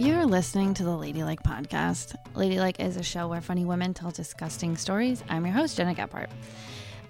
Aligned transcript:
You're 0.00 0.24
listening 0.24 0.72
to 0.74 0.82
the 0.82 0.96
Ladylike 0.96 1.42
podcast. 1.42 2.14
Ladylike 2.34 2.80
is 2.80 2.96
a 2.96 3.02
show 3.02 3.28
where 3.28 3.42
funny 3.42 3.66
women 3.66 3.92
tell 3.92 4.10
disgusting 4.10 4.78
stories. 4.78 5.22
I'm 5.28 5.44
your 5.44 5.54
host, 5.54 5.76
Gena 5.76 5.94
Gephart. 5.94 6.30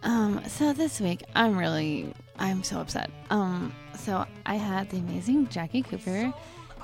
Um, 0.03 0.43
so 0.49 0.73
this 0.73 1.01
week, 1.01 1.23
I'm 1.37 1.57
really, 1.57 2.13
I'm 2.41 2.65
so 2.65 2.81
upset. 2.81 3.09
Um, 3.31 3.73
so 3.97 4.27
I 4.45 4.57
had 4.57 4.91
the 4.91 4.97
amazing 4.97 5.47
Jackie 5.51 5.83
Cooper, 5.83 6.35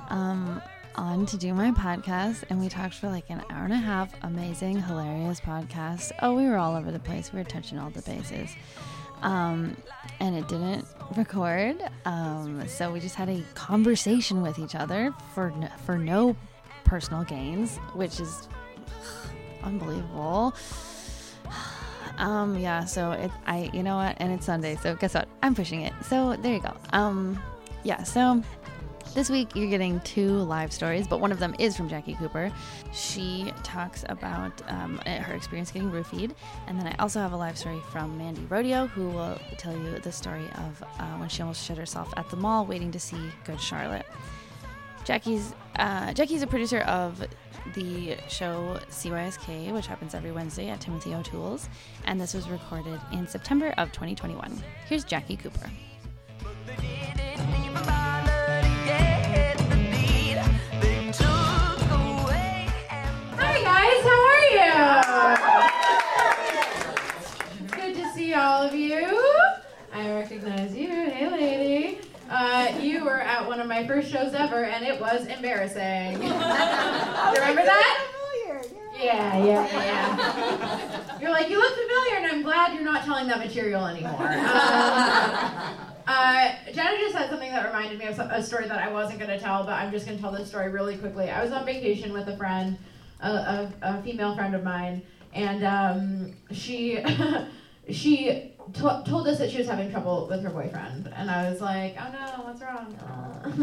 um, 0.09 0.63
on 0.95 1.27
to 1.27 1.37
do 1.37 1.53
my 1.53 1.73
podcast, 1.73 2.45
and 2.51 2.61
we 2.61 2.69
talked 2.69 2.95
for 2.95 3.09
like 3.09 3.29
an 3.29 3.43
hour 3.51 3.65
and 3.65 3.73
a 3.73 3.77
half. 3.77 4.15
Amazing, 4.23 4.81
hilarious 4.81 5.41
podcast. 5.41 6.13
Oh, 6.23 6.37
we 6.37 6.45
were 6.45 6.57
all 6.57 6.77
over 6.77 6.93
the 6.93 7.01
place. 7.01 7.33
We 7.33 7.41
were 7.41 7.45
touching 7.45 7.81
all 7.81 7.91
the 7.91 8.03
bases. 8.03 8.55
Um, 9.23 9.77
and 10.21 10.37
it 10.37 10.49
didn't 10.49 10.87
record. 11.17 11.83
Um, 12.05 12.67
so 12.69 12.93
we 12.93 13.01
just 13.01 13.15
had 13.15 13.29
a 13.29 13.43
conversation 13.55 14.43
with 14.43 14.59
each 14.59 14.75
other 14.75 15.13
for 15.35 15.53
for 15.85 15.99
no 15.99 16.37
personal 16.85 17.25
gains, 17.25 17.77
which 17.95 18.21
is 18.21 18.49
unbelievable. 19.63 20.55
Um, 22.19 22.59
yeah, 22.59 22.85
so 22.85 23.13
it, 23.13 23.31
I, 23.47 23.71
you 23.75 23.83
know 23.83 23.97
what, 23.97 24.17
and 24.19 24.33
it's 24.33 24.47
Sunday, 24.47 24.77
so 24.77 24.95
guess 24.95 25.13
what? 25.15 25.29
I'm 25.43 25.55
pushing 25.55 25.83
it. 25.83 25.93
So 26.09 26.35
there 26.37 26.55
you 26.55 26.61
go. 26.61 26.75
Um, 26.91 27.39
yeah, 27.83 28.03
so 28.05 28.43
this 29.17 29.31
week 29.31 29.57
you're 29.57 29.71
getting 29.71 29.99
two 30.01 30.29
live 30.29 30.71
stories, 30.71 31.09
but 31.09 31.21
one 31.21 31.33
of 31.33 31.39
them 31.39 31.55
is 31.59 31.75
from 31.75 31.89
Jackie 31.89 32.13
Cooper. 32.17 32.53
She 32.93 33.51
talks 33.63 34.05
about 34.11 34.53
um, 34.69 34.99
her 34.99 35.35
experience 35.35 35.71
getting 35.71 35.91
roofied, 35.91 36.33
and 36.67 36.79
then 36.79 36.87
I 36.87 36.95
also 36.99 37.21
have 37.21 37.33
a 37.33 37.37
live 37.37 37.57
story 37.57 37.81
from 37.91 38.19
Mandy 38.19 38.43
Rodio, 38.43 38.87
who 38.87 39.09
will 39.09 39.39
tell 39.57 39.73
you 39.73 39.99
the 40.01 40.13
story 40.13 40.45
of 40.57 40.85
uh, 40.99 41.17
when 41.17 41.31
she 41.31 41.41
almost 41.41 41.65
shit 41.65 41.79
herself 41.79 42.13
at 42.19 42.29
the 42.29 42.37
mall 42.37 42.67
waiting 42.67 42.93
to 42.93 43.01
see 43.01 43.17
Good 43.45 43.59
Charlotte. 43.59 44.05
Jackie's 45.05 45.55
uh, 45.77 46.13
Jackie's 46.13 46.43
a 46.43 46.47
producer 46.47 46.81
of 46.81 47.27
the 47.75 48.19
show 48.29 48.79
CYSK, 48.91 49.73
which 49.73 49.87
happens 49.87 50.15
every 50.15 50.31
Wednesday 50.31 50.69
at 50.69 50.83
Timothy 50.83 51.15
O'Toole's, 51.15 51.71
and 52.05 52.21
this 52.21 52.35
was 52.35 52.51
recorded 52.51 53.01
in 53.15 53.27
September 53.27 53.73
of 53.79 53.93
2021. 53.93 54.63
Here's 54.87 55.05
Jackie 55.05 55.39
Cooper. 55.39 55.71
My 73.77 73.87
first 73.87 74.11
shows 74.11 74.33
ever, 74.33 74.65
and 74.65 74.87
it 74.87 74.99
was 74.99 75.27
embarrassing. 75.27 76.15
You 76.15 76.19
remember 76.31 77.63
that? 77.63 78.09
Yeah, 78.99 79.37
yeah, 79.45 79.67
yeah. 79.71 81.19
You're 81.21 81.31
like, 81.31 81.51
you 81.51 81.59
look 81.59 81.75
familiar, 81.75 82.17
and 82.17 82.25
I'm 82.25 82.43
glad 82.43 82.73
you're 82.73 82.83
not 82.83 83.05
telling 83.05 83.29
that 83.29 83.39
material 83.39 83.85
anymore. 83.85 84.33
Um, 86.09 86.15
uh, 86.15 86.53
Gena 86.67 86.97
just 87.01 87.15
said 87.15 87.29
something 87.29 87.51
that 87.51 87.67
reminded 87.67 87.99
me 87.99 88.07
of 88.07 88.17
a 88.21 88.41
story 88.41 88.69
that 88.69 88.79
I 88.79 88.93
wasn't 88.93 89.19
going 89.19 89.29
to 89.29 89.41
tell, 89.41 89.65
but 89.65 89.73
I'm 89.73 89.91
just 89.91 90.07
going 90.07 90.17
to 90.17 90.23
tell 90.23 90.31
this 90.31 90.49
story 90.49 90.71
really 90.71 90.97
quickly. 90.97 91.31
I 91.31 91.43
was 91.43 91.51
on 91.51 91.67
vacation 91.67 92.13
with 92.13 92.29
a 92.29 92.37
friend, 92.37 92.79
a, 93.21 93.29
a, 93.29 93.73
a 93.83 94.03
female 94.05 94.37
friend 94.37 94.55
of 94.55 94.63
mine, 94.63 95.03
and 95.35 95.65
um, 95.65 96.37
she 96.53 97.05
she 97.91 98.53
to- 98.75 99.03
told 99.07 99.27
us 99.29 99.39
that 99.39 99.51
she 99.51 99.59
was 99.59 99.67
having 99.69 99.91
trouble 99.91 100.27
with 100.29 100.43
her 100.43 100.51
boyfriend, 100.51 101.13
and 101.17 101.31
I 101.31 101.51
was 101.51 101.61
like, 101.61 101.97
"Oh 101.99 102.11
no, 102.13 102.45
what's 102.45 102.61
wrong?" 102.61 102.95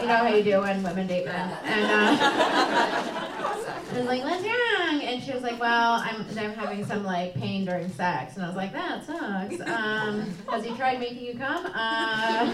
you 0.00 0.06
know 0.08 0.16
how 0.16 0.28
you 0.28 0.42
do 0.42 0.60
when 0.60 0.82
women 0.82 1.06
date 1.06 1.26
men, 1.26 1.50
and 1.64 1.84
uh, 1.90 2.16
I 3.92 3.98
was 3.98 4.06
like, 4.06 4.22
"What's 4.22 4.42
wrong?" 4.44 5.02
And 5.02 5.22
she 5.22 5.32
was 5.32 5.42
like, 5.42 5.58
"Well, 5.60 5.92
I'm 6.02 6.24
I'm 6.38 6.52
having 6.54 6.84
some 6.86 7.04
like 7.04 7.34
pain 7.34 7.64
during 7.64 7.90
sex," 7.90 8.36
and 8.36 8.44
I 8.44 8.48
was 8.48 8.56
like, 8.56 8.72
"That 8.72 9.04
sucks." 9.04 9.60
Um, 9.68 10.34
has 10.48 10.64
he 10.64 10.74
tried 10.76 11.00
making 11.00 11.24
you 11.24 11.34
come? 11.36 11.66
Uh, 11.74 12.48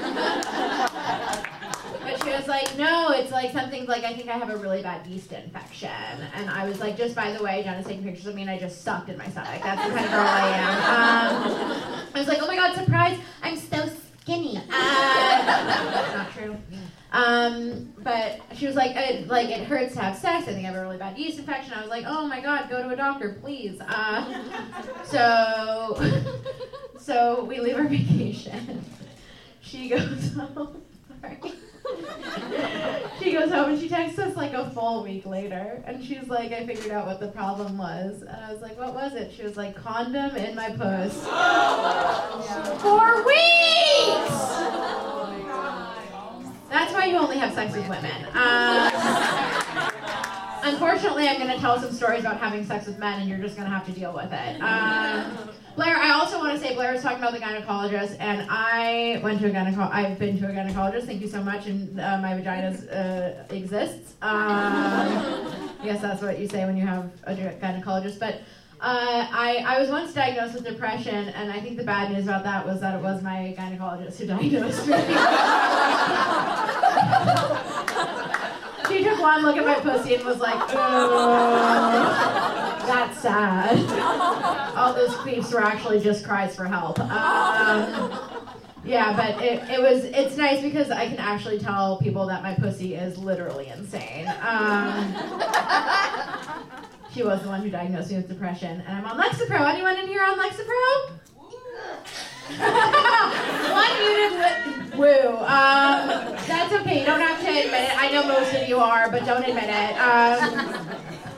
but 2.08 2.24
she 2.24 2.30
was 2.30 2.48
like, 2.48 2.78
no, 2.78 3.10
it's 3.10 3.30
like 3.30 3.52
something 3.52 3.84
like 3.86 4.04
I 4.04 4.14
think 4.14 4.28
I 4.28 4.38
have 4.38 4.48
a 4.48 4.56
really 4.56 4.82
bad 4.82 5.06
yeast 5.06 5.32
infection. 5.32 5.90
And 6.34 6.48
I 6.48 6.66
was 6.66 6.80
like, 6.80 6.96
just 6.96 7.14
by 7.14 7.32
the 7.32 7.42
way, 7.42 7.62
Gena's 7.62 7.86
taking 7.86 8.02
pictures 8.02 8.26
of 8.26 8.34
me 8.34 8.42
and 8.42 8.50
I 8.50 8.58
just 8.58 8.82
sucked 8.82 9.10
in 9.10 9.18
my 9.18 9.28
stomach. 9.28 9.60
That's 9.62 9.86
the 9.86 9.94
kind 9.94 10.04
of 10.04 10.10
girl 10.10 10.26
I 10.26 10.48
am. 10.56 11.42
Um, 11.52 12.08
I 12.14 12.18
was 12.18 12.28
like, 12.28 12.38
oh 12.40 12.46
my 12.46 12.56
god, 12.56 12.74
surprise! 12.74 13.18
I'm 13.42 13.56
so 13.56 13.90
skinny. 14.22 14.56
Uh, 14.56 16.14
not 16.14 16.32
true. 16.32 16.56
Um, 17.12 17.92
but 17.98 18.40
she 18.54 18.66
was 18.66 18.74
like, 18.74 18.96
it, 18.96 19.28
like 19.28 19.48
it 19.48 19.66
hurts 19.66 19.94
to 19.94 20.00
have 20.00 20.16
sex. 20.16 20.48
I 20.48 20.52
think 20.52 20.64
I 20.64 20.68
have 20.68 20.76
a 20.76 20.82
really 20.82 20.98
bad 20.98 21.18
yeast 21.18 21.38
infection. 21.38 21.74
I 21.74 21.80
was 21.80 21.90
like, 21.90 22.04
oh 22.06 22.26
my 22.26 22.40
god, 22.40 22.70
go 22.70 22.82
to 22.82 22.88
a 22.88 22.96
doctor, 22.96 23.38
please. 23.40 23.80
Uh, 23.80 24.44
so, 25.04 26.22
so 26.98 27.44
we 27.44 27.60
leave 27.60 27.76
our 27.76 27.88
vacation. 27.88 28.84
She 29.60 29.88
goes 29.90 30.32
home. 30.34 30.82
Sorry. 31.20 31.38
she 33.20 33.32
goes 33.32 33.50
home 33.50 33.70
and 33.70 33.80
she 33.80 33.88
texts 33.88 34.18
us 34.18 34.36
like 34.36 34.52
a 34.52 34.70
full 34.70 35.02
week 35.02 35.26
later. 35.26 35.82
And 35.86 36.04
she's 36.04 36.28
like 36.28 36.52
i 36.52 36.66
figured 36.66 36.90
out 36.90 37.06
what 37.06 37.20
the 37.20 37.28
problem 37.28 37.78
was. 37.78 38.22
And 38.22 38.36
i 38.36 38.52
was 38.52 38.60
like 38.60 38.78
what 38.78 38.94
was 38.94 39.14
it? 39.14 39.32
She 39.32 39.42
was 39.42 39.56
like 39.56 39.74
condom 39.74 40.36
in 40.36 40.54
my 40.54 40.70
puss. 40.70 41.24
For 42.82 43.24
weeks! 43.24 44.38
That's 46.70 46.92
why 46.92 47.06
you 47.06 47.16
only 47.16 47.38
have 47.38 47.54
sex 47.54 47.74
with 47.74 47.88
women. 47.88 48.26
Um, 48.34 48.92
unfortunately 50.62 51.28
i'm 51.28 51.38
going 51.38 51.50
to 51.50 51.58
tell 51.58 51.80
some 51.80 51.92
stories 51.92 52.20
about 52.20 52.38
having 52.38 52.64
sex 52.64 52.86
with 52.86 52.98
men 52.98 53.20
and 53.20 53.28
you're 53.28 53.38
just 53.38 53.56
going 53.56 53.68
to 53.68 53.74
have 53.74 53.86
to 53.86 53.92
deal 53.92 54.12
with 54.12 54.32
it. 54.32 54.60
Um, 54.60 55.50
Blair, 55.78 55.96
I 55.96 56.10
also 56.10 56.38
want 56.40 56.52
to 56.58 56.58
say 56.58 56.74
Blair 56.74 56.92
was 56.92 57.02
talking 57.02 57.18
about 57.18 57.34
the 57.34 57.38
gynecologist, 57.38 58.16
and 58.18 58.44
I 58.50 59.20
went 59.22 59.38
to 59.38 59.46
a 59.46 59.50
gynecologist. 59.50 59.92
I've 59.92 60.18
been 60.18 60.36
to 60.40 60.48
a 60.48 60.50
gynecologist. 60.50 61.06
Thank 61.06 61.20
you 61.20 61.28
so 61.28 61.40
much, 61.40 61.66
and 61.66 62.00
uh, 62.00 62.18
my 62.18 62.34
vagina 62.34 62.76
uh, 62.90 63.44
exists. 63.54 64.14
Um, 64.22 64.26
I 65.80 65.84
guess 65.84 66.02
that's 66.02 66.20
what 66.20 66.40
you 66.40 66.48
say 66.48 66.64
when 66.64 66.76
you 66.76 66.84
have 66.84 67.08
a 67.22 67.36
gynecologist. 67.36 68.18
But 68.18 68.40
uh, 68.80 69.28
I, 69.30 69.62
I 69.64 69.78
was 69.78 69.90
once 69.90 70.12
diagnosed 70.12 70.54
with 70.54 70.64
depression, 70.64 71.28
and 71.28 71.52
I 71.52 71.60
think 71.60 71.76
the 71.76 71.84
bad 71.84 72.10
news 72.10 72.24
about 72.24 72.42
that 72.42 72.66
was 72.66 72.80
that 72.80 72.96
it 72.96 73.02
was 73.02 73.22
my 73.22 73.54
gynecologist 73.56 74.18
who 74.18 74.26
diagnosed 74.26 74.88
me. 74.88 74.94
she 78.88 79.04
took 79.04 79.20
one 79.20 79.42
look 79.42 79.56
at 79.56 79.64
my 79.64 79.78
pussy 79.78 80.16
and 80.16 80.24
was 80.24 80.40
like, 80.40 80.60
oh. 80.70 82.67
That's 82.88 83.20
sad. 83.20 83.76
All 84.76 84.94
those 84.94 85.10
queefs 85.10 85.52
were 85.52 85.62
actually 85.62 86.00
just 86.00 86.24
cries 86.24 86.56
for 86.56 86.64
help. 86.64 86.98
Um, 86.98 88.18
yeah, 88.82 89.14
but 89.14 89.44
it, 89.44 89.62
it 89.68 89.78
was 89.78 90.04
it's 90.04 90.38
nice 90.38 90.62
because 90.62 90.90
I 90.90 91.06
can 91.06 91.18
actually 91.18 91.58
tell 91.58 91.98
people 91.98 92.26
that 92.28 92.42
my 92.42 92.54
pussy 92.54 92.94
is 92.94 93.18
literally 93.18 93.68
insane. 93.68 94.26
Um, 94.40 95.12
she 97.12 97.22
was 97.22 97.42
the 97.42 97.48
one 97.48 97.60
who 97.60 97.68
diagnosed 97.68 98.08
me 98.10 98.16
with 98.16 98.28
depression, 98.28 98.82
and 98.86 98.96
I'm 98.96 99.04
on 99.04 99.20
Lexapro. 99.20 99.68
Anyone 99.68 99.98
in 99.98 100.06
here 100.06 100.22
on 100.22 100.38
Lexapro? 100.38 101.10
one 103.70 103.98
muted 104.00 104.98
woo. 104.98 105.36
Um, 105.36 106.08
that's 106.48 106.72
okay. 106.72 107.00
You 107.00 107.06
don't 107.06 107.20
have 107.20 107.38
to 107.38 107.46
admit 107.46 107.90
it. 107.90 108.02
I 108.02 108.10
know 108.10 108.26
most 108.26 108.54
of 108.54 108.66
you 108.66 108.78
are, 108.78 109.10
but 109.10 109.26
don't 109.26 109.44
admit 109.44 109.64
it. 109.64 109.92
Um, 110.00 110.88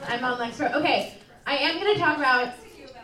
I'm 0.07 0.25
on 0.25 0.39
Lexapro. 0.39 0.77
Okay. 0.77 1.17
I 1.51 1.57
am 1.57 1.81
going 1.81 1.93
to 1.93 1.99
talk 1.99 2.17
about 2.17 2.55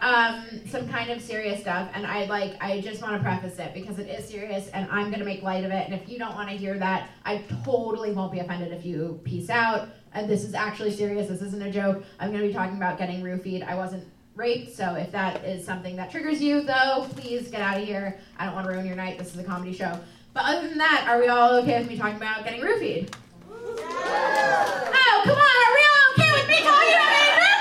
um, 0.03 0.45
some 0.69 0.89
kind 0.89 1.11
of 1.11 1.21
serious 1.21 1.61
stuff, 1.61 1.91
and 1.95 2.07
I 2.07 2.27
like 2.27 2.57
I 2.61 2.81
just 2.81 3.03
want 3.03 3.15
to 3.17 3.21
preface 3.21 3.59
it 3.59 3.75
because 3.75 3.99
it 3.99 4.09
is 4.09 4.29
serious, 4.29 4.69
and 4.69 4.89
I'm 4.89 5.07
going 5.07 5.19
to 5.19 5.25
make 5.25 5.43
light 5.43 5.65
of 5.65 5.73
it. 5.73 5.85
And 5.85 5.93
if 5.93 6.09
you 6.09 6.17
don't 6.17 6.37
want 6.37 6.49
to 6.51 6.57
hear 6.57 6.79
that, 6.79 7.11
I 7.25 7.39
totally 7.65 8.13
won't 8.13 8.31
be 8.31 8.39
offended 8.39 8.73
if 8.73 8.87
you 8.87 9.21
peace 9.25 9.51
out. 9.51 9.89
And 10.13 10.31
this 10.31 10.45
is 10.45 10.55
actually 10.55 10.93
serious. 10.93 11.27
This 11.27 11.43
isn't 11.43 11.61
a 11.61 11.73
joke. 11.73 12.05
I'm 12.21 12.31
going 12.31 12.43
to 12.43 12.47
be 12.47 12.55
talking 12.55 12.77
about 12.77 12.99
getting 12.99 13.21
roofied. 13.21 13.67
I 13.67 13.75
wasn't 13.75 14.07
raped, 14.37 14.77
so 14.77 14.95
if 14.95 15.11
that 15.11 15.45
is 15.45 15.67
something 15.67 15.97
that 15.97 16.13
triggers 16.13 16.41
you, 16.41 16.63
though, 16.63 17.09
please 17.17 17.49
get 17.49 17.63
out 17.63 17.79
of 17.79 17.85
here. 17.85 18.21
I 18.39 18.45
don't 18.45 18.55
want 18.55 18.69
to 18.69 18.73
ruin 18.73 18.87
your 18.87 18.95
night. 18.95 19.19
This 19.19 19.35
is 19.35 19.41
a 19.41 19.45
comedy 19.45 19.73
show. 19.73 19.99
But 20.35 20.45
other 20.45 20.69
than 20.69 20.79
that, 20.79 21.07
are 21.09 21.19
we 21.19 21.27
all 21.27 21.57
okay 21.63 21.81
with 21.81 21.89
me 21.89 21.99
talking 21.99 22.19
about 22.19 22.45
getting 22.45 22.61
roofied? 22.61 23.13
Oh, 23.59 25.23
come 25.25 25.37
on! 25.37 25.57
Are 25.67 25.75
we 25.75 25.83
all 25.91 26.13
okay 26.13 26.31
with 26.33 26.49
me 26.49 26.59
talking 26.63 26.95
about 26.95 27.11
getting 27.11 27.41
roofied? 27.41 27.57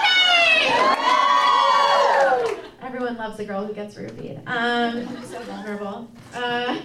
Everyone 3.06 3.24
loves 3.24 3.38
the 3.38 3.46
girl 3.46 3.64
who 3.68 3.72
gets 3.72 3.94
roofied. 3.94 4.42
Um, 4.48 5.06
so 5.26 5.40
vulnerable. 5.42 6.10
Uh, 6.34 6.82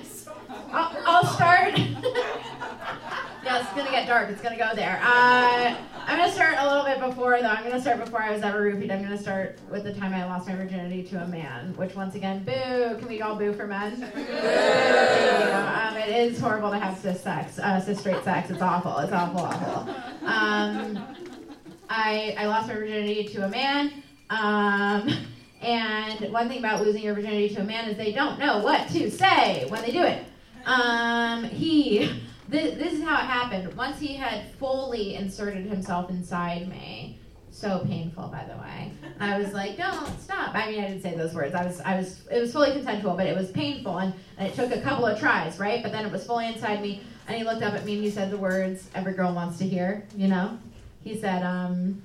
I'll, 0.71 1.03
I'll 1.07 1.25
start. 1.25 1.79
yeah, 3.43 3.61
it's 3.61 3.73
gonna 3.73 3.91
get 3.91 4.07
dark. 4.07 4.29
It's 4.29 4.43
gonna 4.43 4.59
go 4.59 4.69
there. 4.75 5.01
Uh, 5.03 5.75
I'm 6.07 6.19
gonna 6.19 6.31
start 6.31 6.57
a 6.59 6.69
little 6.69 6.85
bit 6.85 7.01
before 7.01 7.41
though. 7.41 7.49
I'm 7.49 7.65
gonna 7.65 7.81
start 7.81 8.05
before 8.05 8.23
I 8.23 8.33
was 8.33 8.43
ever 8.43 8.71
roofied. 8.71 8.91
I'm 8.91 9.03
gonna 9.03 9.17
start 9.17 9.59
with 9.71 9.85
the 9.85 9.95
time 9.95 10.13
I 10.13 10.27
lost 10.27 10.47
my 10.47 10.57
virginity 10.57 11.05
to 11.05 11.23
a 11.23 11.27
man. 11.27 11.75
Which 11.77 11.95
once 11.95 12.15
again, 12.15 12.45
boo. 12.45 12.99
Can 12.99 13.09
we 13.09 13.23
all 13.23 13.37
boo 13.37 13.55
for 13.55 13.67
men? 13.67 14.01
Boo. 14.01 14.21
Um, 14.21 15.97
it 15.97 16.11
is 16.11 16.39
horrible 16.39 16.71
to 16.71 16.79
have 16.79 16.99
cis 16.99 17.23
sex, 17.23 17.59
uh, 17.59 17.81
cis 17.81 17.99
straight 17.99 18.23
sex. 18.25 18.51
It's 18.51 18.61
awful. 18.61 18.99
It's 18.99 19.13
awful, 19.15 19.41
awful. 19.41 19.95
Um, 20.27 21.03
I 21.89 22.37
I 22.37 22.47
lost 22.47 22.69
my 22.69 22.75
virginity 22.75 23.25
to 23.29 23.47
a 23.47 23.49
man. 23.49 24.03
Um, 24.29 25.09
and 25.61 26.33
one 26.33 26.49
thing 26.49 26.59
about 26.59 26.83
losing 26.83 27.03
your 27.03 27.15
virginity 27.15 27.55
to 27.55 27.61
a 27.61 27.65
man 27.65 27.89
is 27.89 27.97
they 27.97 28.13
don't 28.13 28.39
know 28.39 28.59
what 28.59 28.89
to 28.89 29.11
say 29.11 29.67
when 29.69 29.83
they 29.83 29.91
do 29.91 30.03
it. 30.03 30.25
Um, 30.65 31.45
he. 31.45 32.23
This, 32.49 32.77
this 32.77 32.95
is 32.95 33.03
how 33.05 33.15
it 33.15 33.27
happened. 33.27 33.73
Once 33.75 34.01
he 34.01 34.15
had 34.15 34.51
fully 34.55 35.15
inserted 35.15 35.67
himself 35.67 36.11
inside 36.11 36.69
me, 36.69 37.21
so 37.53 37.85
painful, 37.87 38.29
by 38.29 38.45
the 38.45 38.57
way. 38.61 38.91
I 39.21 39.39
was 39.39 39.53
like, 39.53 39.77
"Don't 39.77 40.21
stop." 40.21 40.55
I 40.55 40.71
mean, 40.71 40.83
I 40.83 40.89
didn't 40.89 41.03
say 41.03 41.15
those 41.15 41.35
words. 41.35 41.55
I 41.55 41.65
was, 41.65 41.81
I 41.81 41.97
was, 41.97 42.27
it 42.29 42.41
was 42.41 42.53
fully 42.53 42.73
consensual, 42.73 43.15
but 43.17 43.27
it 43.27 43.37
was 43.37 43.51
painful, 43.51 43.99
and, 43.99 44.15
and 44.39 44.49
it 44.49 44.55
took 44.55 44.75
a 44.75 44.81
couple 44.81 45.07
of 45.07 45.19
tries, 45.19 45.59
right? 45.59 45.83
But 45.83 45.93
then 45.93 46.07
it 46.07 46.11
was 46.11 46.27
fully 46.27 46.49
inside 46.49 46.81
me, 46.81 47.03
and 47.29 47.37
he 47.37 47.45
looked 47.45 47.63
up 47.63 47.75
at 47.75 47.85
me 47.85 47.95
and 47.95 48.05
he 48.05 48.11
said 48.11 48.31
the 48.31 48.39
words 48.39 48.89
every 48.95 49.13
girl 49.13 49.35
wants 49.35 49.59
to 49.59 49.69
hear. 49.69 50.07
You 50.17 50.29
know, 50.29 50.59
he 51.03 51.19
said, 51.19 51.43
um, 51.43 52.03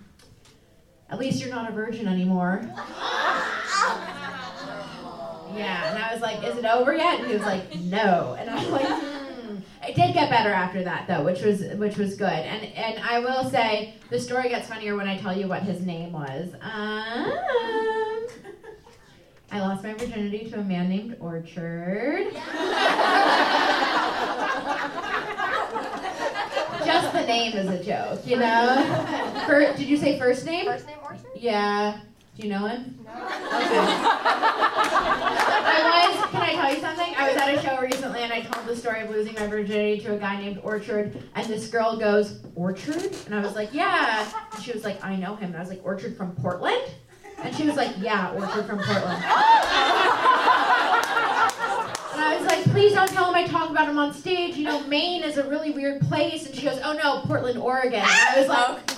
"At 1.09 1.19
least 1.19 1.41
you're 1.41 1.53
not 1.53 1.69
a 1.69 1.73
virgin 1.73 2.07
anymore." 2.07 2.69
Yeah, 5.55 5.89
and 5.93 6.03
I 6.03 6.11
was 6.11 6.21
like, 6.21 6.43
"Is 6.43 6.57
it 6.57 6.65
over 6.65 6.93
yet?" 6.93 7.19
And 7.19 7.27
he 7.29 7.33
was 7.33 7.43
like, 7.43 7.73
"No," 7.79 8.35
and 8.37 8.49
I 8.49 8.55
was 8.55 8.67
like. 8.69 8.85
Hmm. 8.87 9.25
It 9.87 9.95
did 9.95 10.13
get 10.13 10.29
better 10.29 10.49
after 10.51 10.83
that 10.83 11.07
though, 11.07 11.23
which 11.23 11.41
was 11.43 11.61
which 11.75 11.95
was 11.97 12.15
good. 12.15 12.27
And 12.27 12.65
and 12.73 12.99
I 12.99 13.19
will 13.19 13.49
say 13.49 13.93
the 14.09 14.19
story 14.19 14.49
gets 14.49 14.67
funnier 14.67 14.95
when 14.97 15.07
I 15.07 15.17
tell 15.17 15.37
you 15.37 15.47
what 15.47 15.61
his 15.63 15.79
name 15.81 16.11
was. 16.11 16.53
Um, 16.55 17.31
I 19.51 19.59
lost 19.59 19.83
my 19.83 19.93
virginity 19.93 20.49
to 20.49 20.59
a 20.59 20.63
man 20.63 20.89
named 20.89 21.15
Orchard. 21.21 22.33
Just 26.85 27.13
the 27.13 27.23
name 27.25 27.53
is 27.55 27.69
a 27.69 27.83
joke, 27.83 28.25
you 28.25 28.37
know. 28.37 29.43
Fir- 29.47 29.73
did 29.77 29.87
you 29.87 29.95
say 29.97 30.19
first 30.19 30.45
name? 30.45 30.65
First 30.65 30.87
name 30.87 30.97
Orchard? 31.03 31.21
Yeah. 31.35 31.99
Do 32.35 32.43
you 32.45 32.49
know 32.53 32.67
him? 32.67 32.99
No. 33.05 33.11
Okay. 33.11 33.17
I 35.87 36.07
was, 36.09 36.31
can 36.31 36.41
I 36.41 36.53
tell 36.53 36.73
you 36.73 36.79
something? 36.81 37.15
I 37.17 37.29
was 37.29 37.37
at 37.37 37.53
a 37.55 37.61
show 37.61 37.79
recently 37.79 38.21
and 38.23 38.33
I 38.33 38.41
told 38.41 38.67
the 38.67 38.75
story 38.75 39.01
of 39.01 39.09
losing 39.09 39.35
my 39.35 39.47
virginity 39.47 40.01
to 40.01 40.15
a 40.15 40.17
guy 40.17 40.41
named 40.41 40.59
Orchard, 40.61 41.17
and 41.33 41.47
this 41.47 41.67
girl 41.67 41.95
goes, 41.97 42.41
Orchard? 42.55 43.15
And 43.25 43.35
I 43.35 43.39
was 43.41 43.55
like, 43.55 43.73
yeah. 43.73 44.29
And 44.53 44.61
she 44.61 44.73
was 44.73 44.83
like, 44.83 45.01
I 45.03 45.15
know 45.15 45.35
him. 45.37 45.49
And 45.49 45.57
I 45.57 45.61
was 45.61 45.69
like, 45.69 45.79
Orchard 45.85 46.17
from 46.17 46.35
Portland? 46.35 46.83
And 47.41 47.55
she 47.55 47.65
was 47.65 47.77
like, 47.77 47.93
yeah, 47.99 48.33
Orchard 48.33 48.65
from 48.65 48.79
Portland. 48.79 49.23
And 52.13 52.21
I 52.21 52.37
was 52.37 52.45
like, 52.47 52.63
please 52.65 52.93
don't 52.93 53.09
tell 53.09 53.29
him 53.29 53.35
I 53.35 53.47
talk 53.47 53.69
about 53.69 53.87
him 53.87 53.97
on 53.97 54.13
stage. 54.13 54.57
You 54.57 54.65
know, 54.65 54.81
Maine 54.87 55.23
is 55.23 55.37
a 55.37 55.47
really 55.47 55.71
weird 55.71 56.01
place. 56.01 56.45
And 56.45 56.53
she 56.55 56.65
goes, 56.65 56.79
oh 56.83 56.93
no, 56.93 57.21
Portland, 57.25 57.57
Oregon. 57.59 58.01
And 58.01 58.09
I 58.09 58.35
was 58.39 58.47
like, 58.49 58.94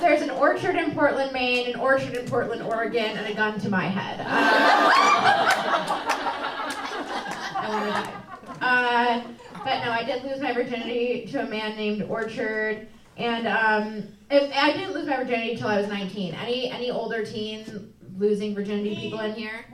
there's 0.00 0.22
an 0.22 0.30
orchard 0.30 0.76
in 0.76 0.92
Portland, 0.92 1.32
Maine, 1.32 1.72
an 1.72 1.80
orchard 1.80 2.14
in 2.14 2.26
Portland, 2.28 2.62
Oregon, 2.62 3.16
and 3.16 3.26
a 3.26 3.34
gun 3.34 3.58
to 3.60 3.68
my 3.70 3.86
head. 3.86 4.20
Uh, 4.20 4.26
I 7.58 7.68
want 7.68 7.84
to 7.84 7.90
die. 7.90 8.12
Uh, 8.60 9.22
but 9.64 9.84
no, 9.84 9.90
I 9.90 10.04
did 10.04 10.22
lose 10.24 10.40
my 10.40 10.52
virginity 10.52 11.26
to 11.32 11.42
a 11.42 11.46
man 11.46 11.76
named 11.76 12.02
Orchard, 12.02 12.86
and 13.16 13.46
um, 13.48 14.04
it, 14.30 14.52
I 14.54 14.72
didn't 14.72 14.94
lose 14.94 15.06
my 15.06 15.16
virginity 15.16 15.52
until 15.52 15.68
I 15.68 15.78
was 15.78 15.88
19. 15.88 16.34
Any 16.34 16.70
any 16.70 16.90
older 16.90 17.24
teen 17.24 17.92
losing 18.18 18.54
virginity 18.54 18.94
people 18.96 19.20
in 19.20 19.34
here? 19.34 19.66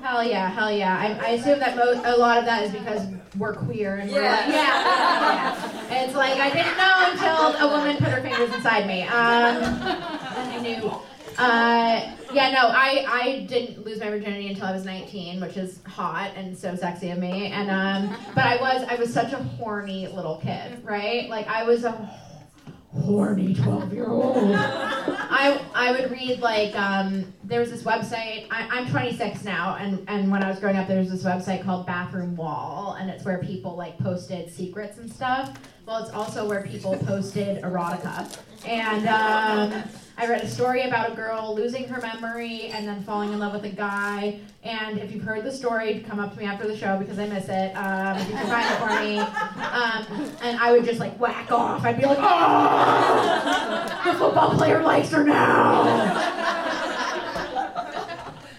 Hell 0.00 0.22
yeah, 0.24 0.48
hell 0.50 0.70
yeah. 0.70 0.96
I, 0.98 1.26
I 1.26 1.30
assume 1.32 1.58
that 1.60 1.76
mo- 1.76 2.00
a 2.04 2.16
lot 2.16 2.38
of 2.38 2.44
that 2.46 2.62
is 2.64 2.70
because 2.72 3.06
we're 3.36 3.54
queer 3.54 3.96
and 3.96 4.10
we're 4.10 4.22
like, 4.22 4.46
yeah, 4.48 4.52
yeah. 4.52 5.83
It's 5.96 6.14
like 6.14 6.38
I 6.38 6.50
didn't 6.50 6.76
know 6.76 6.94
until 7.12 7.68
a 7.68 7.78
woman 7.78 7.96
put 7.96 8.08
her 8.08 8.20
fingers 8.20 8.54
inside 8.54 8.86
me. 8.86 9.02
Um, 9.02 9.08
I 9.12 10.58
knew. 10.60 10.90
Uh, 11.38 12.14
yeah, 12.32 12.50
no, 12.50 12.68
I, 12.68 13.04
I 13.08 13.46
didn't 13.48 13.84
lose 13.84 13.98
my 13.98 14.10
virginity 14.10 14.48
until 14.48 14.66
I 14.66 14.72
was 14.72 14.84
19, 14.84 15.40
which 15.40 15.56
is 15.56 15.80
hot 15.86 16.32
and 16.36 16.56
so 16.56 16.76
sexy 16.76 17.10
of 17.10 17.18
me. 17.18 17.46
And 17.46 17.70
um, 17.70 18.16
but 18.34 18.44
I 18.44 18.56
was 18.56 18.86
I 18.88 18.96
was 18.96 19.12
such 19.12 19.32
a 19.32 19.36
horny 19.36 20.08
little 20.08 20.38
kid, 20.38 20.84
right? 20.84 21.28
Like 21.28 21.46
I 21.48 21.64
was 21.64 21.84
a 21.84 21.92
horny 22.94 23.54
12 23.54 23.92
year 23.92 24.08
old. 24.08 24.54
I, 24.54 25.60
I 25.74 25.90
would 25.92 26.10
read 26.10 26.40
like 26.40 26.74
um, 26.76 27.32
there 27.42 27.60
was 27.60 27.70
this 27.70 27.82
website. 27.82 28.46
I, 28.50 28.68
I'm 28.70 28.88
26 28.88 29.44
now, 29.44 29.76
and, 29.80 30.04
and 30.08 30.30
when 30.30 30.42
I 30.42 30.48
was 30.48 30.60
growing 30.60 30.76
up, 30.76 30.86
there 30.86 31.00
was 31.00 31.10
this 31.10 31.24
website 31.24 31.64
called 31.64 31.86
Bathroom 31.86 32.36
Wall, 32.36 32.96
and 33.00 33.10
it's 33.10 33.24
where 33.24 33.38
people 33.38 33.76
like 33.76 33.98
posted 33.98 34.52
secrets 34.52 34.98
and 34.98 35.12
stuff. 35.12 35.58
Well, 35.86 36.02
it's 36.02 36.12
also 36.14 36.48
where 36.48 36.62
people 36.62 36.96
posted 36.96 37.62
erotica, 37.62 38.38
and 38.66 39.06
um, 39.06 39.84
I 40.16 40.26
read 40.26 40.42
a 40.42 40.48
story 40.48 40.80
about 40.82 41.12
a 41.12 41.14
girl 41.14 41.54
losing 41.54 41.86
her 41.88 42.00
memory 42.00 42.68
and 42.68 42.88
then 42.88 43.02
falling 43.04 43.34
in 43.34 43.38
love 43.38 43.52
with 43.52 43.64
a 43.64 43.74
guy. 43.74 44.40
And 44.62 44.98
if 44.98 45.12
you've 45.12 45.24
heard 45.24 45.44
the 45.44 45.52
story, 45.52 46.02
come 46.08 46.20
up 46.20 46.32
to 46.32 46.38
me 46.38 46.46
after 46.46 46.66
the 46.66 46.74
show 46.74 46.96
because 46.96 47.18
I 47.18 47.26
miss 47.26 47.50
it. 47.50 47.72
Um, 47.76 48.18
you 48.18 48.24
can 48.32 48.46
find 48.46 48.66
it 48.70 48.78
for 48.78 48.98
me, 49.04 49.18
um, 49.18 50.30
and 50.40 50.58
I 50.58 50.72
would 50.72 50.86
just 50.86 51.00
like 51.00 51.20
whack 51.20 51.52
off. 51.52 51.84
I'd 51.84 52.00
be 52.00 52.06
like, 52.06 52.18
"Oh, 52.18 54.00
the 54.06 54.18
football 54.18 54.54
player 54.56 54.82
likes 54.82 55.10
her 55.10 55.22
now." 55.22 56.63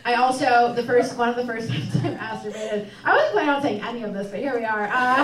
I 0.06 0.14
also 0.14 0.72
the 0.76 0.84
first 0.84 1.18
one 1.18 1.30
of 1.30 1.36
the 1.36 1.46
first 1.46 1.68
times 1.72 1.96
I 1.96 2.10
masturbated. 2.12 2.88
I 3.04 3.16
wasn't 3.16 3.34
planning 3.34 3.50
on 3.50 3.62
saying 3.64 3.82
any 3.82 4.04
of 4.04 4.14
this, 4.14 4.28
but 4.28 4.40
here 4.40 4.56
we 4.56 4.64
are. 4.64 4.88
Uh, 4.92 5.24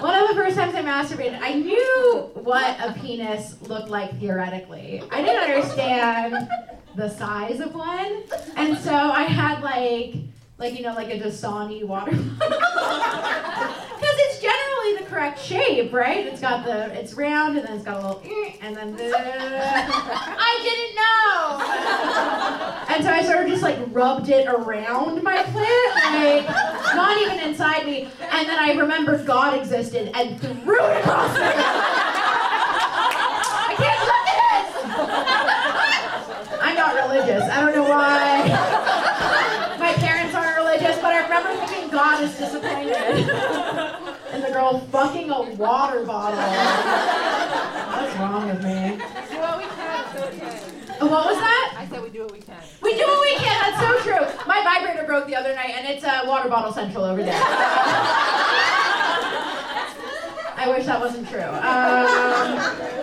one 0.00 0.22
of 0.22 0.28
the 0.28 0.34
first 0.34 0.56
times 0.56 0.74
I 0.74 0.80
masturbated, 0.82 1.38
I 1.42 1.52
knew 1.52 2.30
what 2.32 2.80
a 2.80 2.94
penis 2.98 3.60
looked 3.68 3.90
like 3.90 4.18
theoretically. 4.18 5.02
I 5.10 5.20
didn't 5.20 5.42
understand 5.42 6.48
the 6.96 7.10
size 7.10 7.60
of 7.60 7.74
one, 7.74 8.22
and 8.56 8.78
so 8.78 8.94
I 8.94 9.24
had 9.24 9.62
like, 9.62 10.14
like 10.56 10.72
you 10.72 10.80
know, 10.80 10.94
like 10.94 11.10
a 11.10 11.20
Dasani 11.20 11.84
water 11.84 12.12
because 12.12 12.40
it's 14.00 14.33
correct 15.14 15.38
shape, 15.38 15.92
right? 15.92 16.26
It's 16.26 16.40
got 16.40 16.64
the, 16.64 16.92
it's 16.92 17.14
round, 17.14 17.56
and 17.56 17.64
then 17.64 17.76
it's 17.76 17.84
got 17.84 18.02
a 18.02 18.06
little, 18.08 18.22
eh, 18.24 18.54
and 18.60 18.76
then 18.76 18.96
the, 18.96 19.12
I 19.16 20.60
didn't 20.62 20.94
know. 20.96 21.10
And 22.94 23.02
so 23.02 23.10
I 23.10 23.22
sort 23.24 23.38
of 23.42 23.48
just 23.48 23.62
like 23.62 23.76
rubbed 23.90 24.28
it 24.28 24.46
around 24.46 25.20
my 25.24 25.38
clit, 25.38 25.94
like 26.12 26.46
not 26.94 27.20
even 27.20 27.40
inside 27.40 27.86
me. 27.86 28.08
And 28.20 28.48
then 28.48 28.56
I 28.56 28.72
remembered 28.74 29.26
God 29.26 29.58
existed 29.58 30.12
and 30.14 30.40
threw 30.40 30.78
it 30.78 31.00
across. 31.00 31.34
I 33.66 33.74
can't 33.76 34.00
look 34.06 34.28
at 34.30 34.36
this. 34.54 34.68
I'm 36.62 36.76
not 36.76 36.94
religious. 36.94 37.42
I 37.42 37.60
don't 37.60 37.74
know 37.74 37.88
why. 37.90 38.46
My 39.80 39.92
parents 39.94 40.34
aren't 40.36 40.56
religious, 40.56 40.96
but 40.96 41.06
I 41.06 41.22
remember 41.24 41.66
thinking 41.66 41.90
God 41.90 42.22
is 42.22 42.38
disappointed. 42.38 44.03
And 44.54 44.62
the 44.66 44.70
girl 44.70 44.78
fucking 44.92 45.30
a 45.30 45.42
water 45.56 46.04
bottle. 46.04 46.38
What's 46.38 48.16
wrong 48.18 48.46
with 48.48 48.62
me? 48.62 48.96
Do 49.30 49.38
what 49.40 49.58
we 49.58 49.64
can, 49.64 50.04
it's 50.04 50.22
okay. 50.22 50.60
Oh, 51.00 51.06
What 51.08 51.26
was 51.26 51.38
that? 51.38 51.74
I 51.76 51.86
said 51.88 52.02
we 52.02 52.10
do 52.10 52.22
what 52.22 52.32
we 52.32 52.40
can. 52.40 52.54
We 52.80 52.94
do 52.94 53.02
what 53.02 53.20
we 53.20 53.34
can. 53.36 53.72
That's 53.72 53.80
so 53.80 53.98
true. 54.02 54.26
My 54.46 54.62
vibrator 54.62 55.04
broke 55.06 55.26
the 55.26 55.34
other 55.34 55.54
night, 55.54 55.70
and 55.74 55.88
it's 55.88 56.04
a 56.04 56.22
water 56.26 56.48
bottle 56.48 56.72
central 56.72 57.04
over 57.04 57.22
there. 57.22 57.34
I 60.56 60.68
wish 60.68 60.86
that 60.86 61.00
wasn't 61.00 61.28
true. 61.28 61.40
Um, 61.42 62.93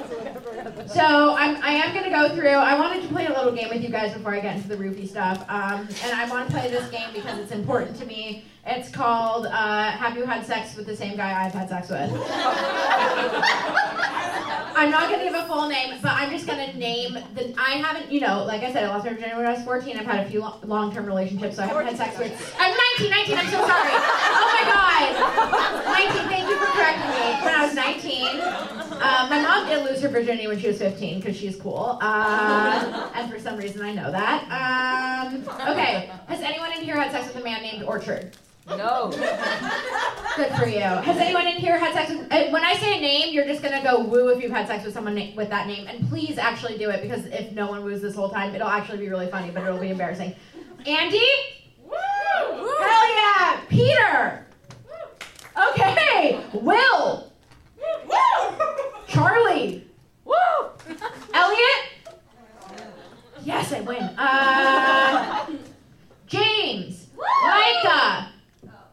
so 0.93 1.35
I'm, 1.35 1.61
I 1.63 1.71
am 1.71 1.93
going 1.93 2.03
to 2.05 2.09
go 2.11 2.29
through. 2.35 2.49
I 2.49 2.77
wanted 2.77 3.01
to 3.03 3.07
play 3.09 3.25
a 3.25 3.29
little 3.29 3.51
game 3.51 3.69
with 3.69 3.83
you 3.83 3.89
guys 3.89 4.13
before 4.13 4.33
I 4.33 4.39
get 4.39 4.55
into 4.57 4.67
the 4.67 4.77
roofie 4.77 5.07
stuff, 5.07 5.45
um, 5.49 5.87
and 6.03 6.13
I 6.13 6.27
want 6.29 6.47
to 6.47 6.53
play 6.53 6.69
this 6.69 6.89
game 6.89 7.09
because 7.13 7.37
it's 7.39 7.51
important 7.51 7.97
to 7.97 8.05
me. 8.05 8.45
It's 8.65 8.89
called 8.89 9.47
uh, 9.47 9.91
"Have 9.91 10.15
you 10.17 10.25
had 10.25 10.45
sex 10.45 10.75
with 10.75 10.85
the 10.85 10.95
same 10.95 11.17
guy 11.17 11.45
I've 11.45 11.53
had 11.53 11.67
sex 11.67 11.89
with?" 11.89 12.11
I'm 14.73 14.89
not 14.89 15.09
gonna 15.11 15.23
give 15.23 15.33
a 15.35 15.45
full 15.45 15.67
name, 15.67 15.99
but 16.01 16.11
I'm 16.13 16.29
just 16.31 16.47
gonna 16.47 16.73
name 16.73 17.13
the. 17.35 17.53
I 17.57 17.71
haven't, 17.77 18.11
you 18.11 18.19
know, 18.21 18.43
like 18.45 18.61
I 18.63 18.71
said, 18.71 18.83
I 18.83 18.87
lost 18.89 19.05
my 19.05 19.13
virginity 19.13 19.35
when 19.35 19.45
I 19.45 19.53
was 19.53 19.63
14. 19.63 19.97
I've 19.97 20.05
had 20.05 20.25
a 20.25 20.29
few 20.29 20.41
lo- 20.41 20.59
long-term 20.63 21.05
relationships, 21.05 21.55
so 21.57 21.63
I 21.63 21.67
haven't 21.67 21.87
had 21.87 21.97
sex 21.97 22.17
with. 22.17 22.31
I'm 22.59 22.75
19, 22.97 23.11
19. 23.11 23.37
I'm 23.37 23.45
so 23.45 23.65
sorry. 23.67 23.91
Oh 23.93 24.47
my 24.57 24.63
god. 24.71 25.11
19. 25.85 26.29
Thank 26.29 26.49
you 26.49 26.57
for 26.57 26.65
correcting 26.73 27.09
me. 27.09 27.33
When 27.43 27.53
I 27.53 27.65
was 27.65 27.75
19, 27.75 28.80
uh, 29.01 29.27
my 29.29 29.41
mom 29.41 29.67
did 29.67 29.83
lose 29.85 30.01
her 30.01 30.09
virginity 30.09 30.47
when 30.47 30.59
she 30.59 30.67
was 30.67 30.77
15 30.77 31.19
because 31.19 31.35
she's 31.35 31.55
cool, 31.55 31.97
uh, 32.01 33.11
and 33.15 33.31
for 33.31 33.39
some 33.39 33.57
reason 33.57 33.81
I 33.81 33.93
know 33.93 34.11
that. 34.11 34.43
Um, 34.51 35.43
okay. 35.69 36.09
Has 36.27 36.41
anyone 36.41 36.71
in 36.73 36.81
here 36.83 36.95
had 36.99 37.11
sex 37.11 37.27
with 37.27 37.37
a 37.37 37.43
man 37.43 37.61
named 37.61 37.83
Orchard? 37.83 38.35
No. 38.67 39.09
Good 39.11 40.51
for 40.55 40.65
you. 40.67 40.79
Has 40.81 41.17
anyone 41.17 41.47
in 41.47 41.57
here 41.57 41.77
had 41.77 41.93
sex 41.93 42.11
with? 42.11 42.31
uh, 42.31 42.49
When 42.51 42.63
I 42.63 42.75
say 42.75 42.97
a 42.97 43.01
name, 43.01 43.33
you're 43.33 43.45
just 43.45 43.61
gonna 43.63 43.81
go 43.83 43.99
woo 44.01 44.29
if 44.29 44.41
you've 44.41 44.51
had 44.51 44.67
sex 44.67 44.85
with 44.85 44.93
someone 44.93 45.15
na- 45.15 45.33
with 45.35 45.49
that 45.49 45.67
name, 45.67 45.87
and 45.87 46.07
please 46.09 46.37
actually 46.37 46.77
do 46.77 46.89
it 46.89 47.01
because 47.01 47.25
if 47.25 47.51
no 47.53 47.67
one 47.67 47.83
woos 47.83 48.01
this 48.01 48.15
whole 48.15 48.29
time, 48.29 48.53
it'll 48.55 48.67
actually 48.67 48.99
be 48.99 49.09
really 49.09 49.27
funny, 49.27 49.49
but 49.51 49.63
it'll 49.63 49.79
be 49.79 49.89
embarrassing. 49.89 50.35
Andy? 50.85 51.27
Woo! 51.83 51.97
Hell 52.79 53.15
yeah! 53.15 53.59
Peter? 53.67 54.45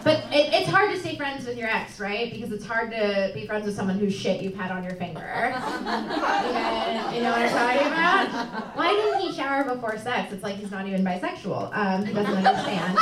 but 0.03 0.25
it, 0.33 0.53
it's 0.55 0.71
hard 0.71 0.91
to 0.93 0.99
stay 0.99 1.17
friends 1.17 1.45
with 1.47 1.59
your 1.59 1.69
ex, 1.69 2.01
right? 2.01 2.33
Because 2.33 2.51
it's 2.53 2.65
hard 2.65 2.91
to 2.93 3.31
be 3.35 3.47
friends 3.47 3.67
with 3.67 3.75
someone 3.77 3.99
whose 3.99 4.15
shit 4.15 4.41
you've 4.41 4.55
had 4.55 4.71
on 4.71 4.83
your 4.85 4.95
finger. 4.95 5.21
You, 5.21 7.17
you 7.17 7.23
know 7.23 7.31
what 7.31 7.43
I'm 7.43 7.51
talking 7.51 7.87
about? 7.89 8.29
Why 8.77 8.93
didn't 8.93 9.21
he 9.21 9.33
shower 9.35 9.65
before 9.65 9.99
sex? 9.99 10.33
It's 10.33 10.43
like 10.43 10.57
he's 10.57 10.71
not 10.71 10.87
even 10.87 11.05
bisexual. 11.05 11.77
Um, 11.77 12.05
he 12.07 12.15
doesn't 12.15 12.35
understand. 12.35 12.99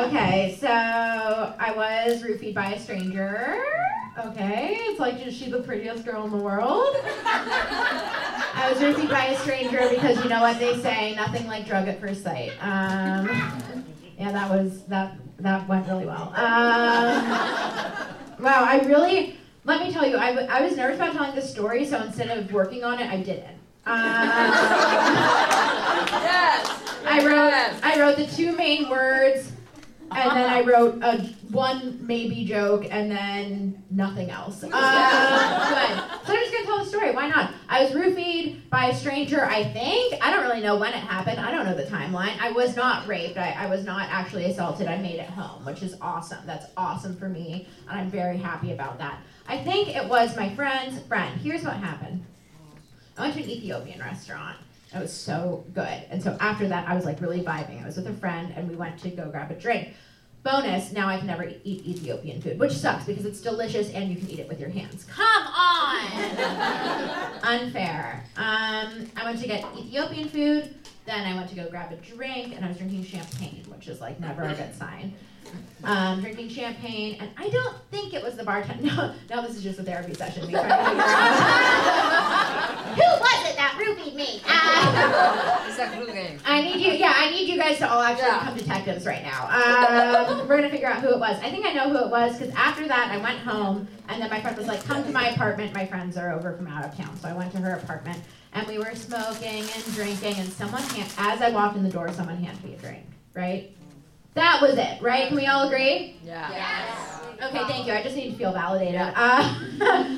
Okay, 0.00 0.56
so 0.58 0.68
I 0.68 1.72
was 1.76 2.22
roofied 2.22 2.54
by 2.54 2.72
a 2.74 2.78
stranger. 2.80 3.60
Okay, 4.18 4.76
it's 4.80 4.98
like, 5.00 5.24
is 5.26 5.34
she 5.36 5.50
the 5.50 5.60
prettiest 5.60 6.04
girl 6.04 6.24
in 6.24 6.30
the 6.30 6.36
world? 6.36 6.94
I 7.24 8.68
was 8.72 8.78
roofied 8.82 9.08
by 9.08 9.26
a 9.26 9.38
stranger 9.38 9.88
because 9.88 10.22
you 10.22 10.28
know 10.28 10.40
what 10.40 10.58
they 10.58 10.76
say, 10.80 11.14
nothing 11.14 11.46
like 11.46 11.66
drug 11.66 11.88
at 11.88 12.00
first 12.00 12.22
sight. 12.22 12.50
Um, 12.60 13.28
yeah, 14.18 14.32
that 14.32 14.50
was 14.50 14.82
that 14.86 15.14
that 15.38 15.66
went 15.68 15.86
really 15.88 16.04
well. 16.06 16.28
Um, 16.36 17.14
wow, 18.40 18.64
I 18.66 18.82
really 18.86 19.36
let 19.64 19.80
me 19.80 19.92
tell 19.92 20.06
you, 20.06 20.16
I, 20.18 20.34
w- 20.34 20.48
I 20.50 20.60
was 20.62 20.76
nervous 20.76 20.96
about 20.96 21.12
telling 21.14 21.34
this 21.34 21.48
story, 21.50 21.86
so 21.86 22.02
instead 22.02 22.36
of 22.36 22.52
working 22.52 22.82
on 22.84 22.98
it, 22.98 23.10
I 23.10 23.16
didn't. 23.18 23.56
Um, 23.86 24.50
Yes. 26.12 26.66
I 27.06 27.24
wrote 27.24 27.52
I 27.84 27.98
wrote 28.00 28.16
the 28.16 28.26
two 28.26 28.54
main 28.56 28.88
words, 28.90 29.52
and 30.10 30.36
then 30.36 30.50
I 30.50 30.62
wrote 30.62 31.02
a 31.02 31.18
one 31.50 31.98
maybe 32.06 32.44
joke, 32.44 32.86
and 32.90 33.10
then 33.10 33.82
nothing 33.90 34.30
else. 34.30 34.62
Uh, 34.62 34.68
good. 34.68 36.26
So 36.26 36.32
I'm 36.32 36.38
just 36.38 36.52
gonna 36.52 36.66
tell 36.66 36.78
the 36.78 36.84
story. 36.84 37.10
Why 37.12 37.28
not? 37.28 37.52
I 37.68 37.84
was 37.84 37.92
roofied 37.92 38.68
by 38.70 38.86
a 38.86 38.94
stranger. 38.94 39.44
I 39.44 39.64
think 39.64 40.14
I 40.22 40.30
don't 40.30 40.42
really 40.42 40.60
know 40.60 40.76
when 40.76 40.92
it 40.92 41.00
happened. 41.00 41.38
I 41.38 41.50
don't 41.50 41.64
know 41.64 41.74
the 41.74 41.84
timeline. 41.84 42.36
I 42.40 42.50
was 42.52 42.76
not 42.76 43.06
raped. 43.06 43.38
I, 43.38 43.52
I 43.52 43.66
was 43.66 43.84
not 43.84 44.08
actually 44.10 44.44
assaulted. 44.46 44.86
I 44.88 44.98
made 44.98 45.20
it 45.20 45.30
home, 45.30 45.64
which 45.64 45.82
is 45.82 45.96
awesome. 46.00 46.44
That's 46.46 46.66
awesome 46.76 47.16
for 47.16 47.28
me, 47.28 47.68
and 47.88 48.00
I'm 48.00 48.10
very 48.10 48.38
happy 48.38 48.72
about 48.72 48.98
that. 48.98 49.20
I 49.46 49.62
think 49.62 49.88
it 49.94 50.08
was 50.08 50.36
my 50.36 50.54
friend's 50.54 51.00
friend. 51.02 51.40
Here's 51.40 51.64
what 51.64 51.76
happened. 51.76 52.24
I 53.18 53.22
went 53.22 53.34
to 53.34 53.42
an 53.42 53.50
Ethiopian 53.50 54.00
restaurant. 54.00 54.56
It 54.94 54.98
was 54.98 55.12
so 55.12 55.64
good. 55.72 56.04
And 56.10 56.22
so 56.22 56.36
after 56.40 56.66
that, 56.68 56.88
I 56.88 56.94
was 56.94 57.04
like 57.04 57.20
really 57.20 57.42
vibing. 57.42 57.82
I 57.82 57.86
was 57.86 57.96
with 57.96 58.08
a 58.08 58.14
friend 58.14 58.52
and 58.56 58.68
we 58.68 58.74
went 58.74 58.98
to 59.00 59.10
go 59.10 59.28
grab 59.28 59.50
a 59.50 59.54
drink. 59.54 59.94
Bonus, 60.42 60.90
now 60.90 61.06
I 61.06 61.18
can 61.18 61.26
never 61.26 61.44
eat 61.44 61.86
Ethiopian 61.86 62.40
food, 62.40 62.58
which 62.58 62.72
sucks 62.72 63.04
because 63.04 63.26
it's 63.26 63.42
delicious 63.42 63.90
and 63.90 64.08
you 64.08 64.16
can 64.16 64.30
eat 64.30 64.38
it 64.38 64.48
with 64.48 64.58
your 64.58 64.70
hands. 64.70 65.04
Come 65.04 65.46
on! 65.46 66.10
Unfair. 67.42 68.24
Um, 68.36 69.06
I 69.16 69.24
went 69.24 69.38
to 69.40 69.46
get 69.46 69.62
Ethiopian 69.76 70.30
food, 70.30 70.74
then 71.04 71.26
I 71.26 71.34
went 71.34 71.50
to 71.50 71.56
go 71.56 71.68
grab 71.68 71.92
a 71.92 71.96
drink, 71.96 72.56
and 72.56 72.64
I 72.64 72.68
was 72.68 72.78
drinking 72.78 73.04
champagne, 73.04 73.64
which 73.68 73.86
is 73.86 74.00
like 74.00 74.18
never 74.18 74.44
a 74.44 74.54
good 74.54 74.74
sign. 74.74 75.14
Um, 75.82 76.20
drinking 76.20 76.50
champagne, 76.50 77.16
and 77.20 77.30
I 77.38 77.48
don't 77.48 77.74
think 77.90 78.12
it 78.12 78.22
was 78.22 78.36
the 78.36 78.44
bartender. 78.44 78.84
No, 79.30 79.36
no, 79.40 79.46
this 79.46 79.56
is 79.56 79.62
just 79.62 79.78
a 79.78 79.82
therapy 79.82 80.12
session. 80.12 80.46
Me 80.46 80.52
trying 80.52 80.68
to 80.68 80.76
figure 80.90 81.02
out 81.02 82.94
who 82.94 83.00
was 83.00 83.50
it 83.50 83.56
that 83.56 83.76
rubied 83.78 84.14
me. 84.14 84.42
Uh, 84.50 85.64
It's 85.68 85.78
a 85.78 85.86
clue 85.88 86.12
game. 86.12 86.38
I 86.44 86.60
need 86.62 86.84
you. 86.84 86.92
Yeah, 86.92 87.14
I 87.16 87.30
need 87.30 87.48
you 87.48 87.56
guys 87.56 87.78
to 87.78 87.90
all 87.90 88.02
actually 88.02 88.26
Yeah. 88.26 88.40
become 88.40 88.58
detectives 88.58 89.06
right 89.06 89.22
now. 89.22 89.46
Um, 89.48 90.46
we're 90.48 90.56
gonna 90.56 90.68
figure 90.68 90.88
out 90.88 91.00
who 91.00 91.08
it 91.10 91.18
was. 91.18 91.38
I 91.42 91.50
think 91.50 91.64
I 91.64 91.72
know 91.72 91.88
who 91.88 91.96
it 92.04 92.10
was 92.10 92.36
because 92.38 92.52
after 92.54 92.86
that 92.88 93.08
I 93.10 93.16
went 93.18 93.38
home 93.38 93.88
and 94.08 94.20
then 94.20 94.28
my 94.28 94.40
friend 94.42 94.56
was 94.58 94.66
like, 94.66 94.84
"Come 94.84 95.02
to 95.04 95.10
my 95.10 95.28
apartment. 95.30 95.72
My 95.74 95.86
friends 95.86 96.16
are 96.18 96.32
over 96.32 96.52
from 96.54 96.66
out 96.66 96.84
of 96.84 96.94
town." 96.96 97.16
So 97.18 97.28
I 97.28 97.32
went 97.32 97.52
to 97.52 97.58
her 97.58 97.74
apartment 97.76 98.18
and 98.52 98.66
we 98.66 98.76
were 98.78 98.94
smoking 98.94 99.64
and 99.74 99.94
drinking. 99.94 100.34
And 100.36 100.48
someone, 100.52 100.82
hand, 100.82 101.10
as 101.16 101.40
I 101.40 101.50
walked 101.50 101.76
in 101.76 101.82
the 101.84 101.90
door, 101.90 102.12
someone 102.12 102.36
handed 102.36 102.62
me 102.64 102.74
a 102.74 102.78
drink. 102.78 103.06
Right. 103.34 103.74
That 104.34 104.60
was 104.62 104.76
it. 104.78 105.02
Right? 105.02 105.28
Can 105.28 105.36
we 105.36 105.46
all 105.46 105.66
agree? 105.66 106.16
Yeah. 106.24 106.50
Yes. 106.50 107.20
Okay, 107.42 107.64
thank 107.68 107.86
you. 107.86 107.92
I 107.94 108.02
just 108.02 108.16
need 108.16 108.32
to 108.32 108.36
feel 108.36 108.52
validated 108.52 109.00
uh, 109.00 109.54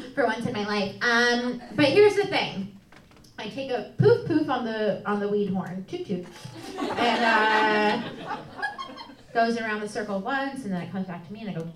for 0.14 0.26
once 0.26 0.45
in 0.45 0.52
my 0.52 0.66
life. 0.66 0.97
Um, 1.02 1.62
but 1.76 1.87
here's 1.87 2.16
the 2.16 2.26
thing. 2.26 2.76
I 3.38 3.49
take 3.49 3.71
a 3.71 3.92
poof 3.99 4.26
poof 4.26 4.49
on 4.50 4.64
the 4.64 5.09
on 5.09 5.21
the 5.21 5.28
weed 5.28 5.50
horn, 5.50 5.85
toot 5.88 6.07
toot, 6.07 6.26
and 6.78 7.25
uh, 7.25 8.37
goes 9.33 9.57
around 9.59 9.81
the 9.81 9.88
circle 9.88 10.21
once, 10.21 10.64
and 10.64 10.73
then 10.73 10.83
it 10.83 10.92
comes 10.92 11.07
back 11.07 11.26
to 11.26 11.33
me, 11.33 11.40
and 11.40 11.50
I 11.50 11.54
go, 11.54 11.69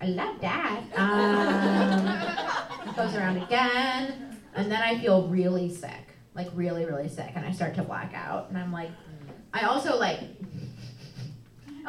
I 0.00 0.06
love 0.06 0.40
that. 0.40 0.82
Um, 0.96 2.94
goes 2.94 3.14
around 3.14 3.38
again, 3.38 4.38
and 4.54 4.70
then 4.70 4.80
I 4.82 4.98
feel 4.98 5.26
really 5.28 5.74
sick, 5.74 6.14
like 6.34 6.48
really 6.54 6.84
really 6.84 7.08
sick, 7.08 7.32
and 7.34 7.44
I 7.44 7.52
start 7.52 7.74
to 7.76 7.82
black 7.82 8.12
out, 8.14 8.48
and 8.50 8.58
I'm 8.58 8.72
like, 8.72 8.90
I 9.52 9.62
also 9.62 9.98
like. 9.98 10.20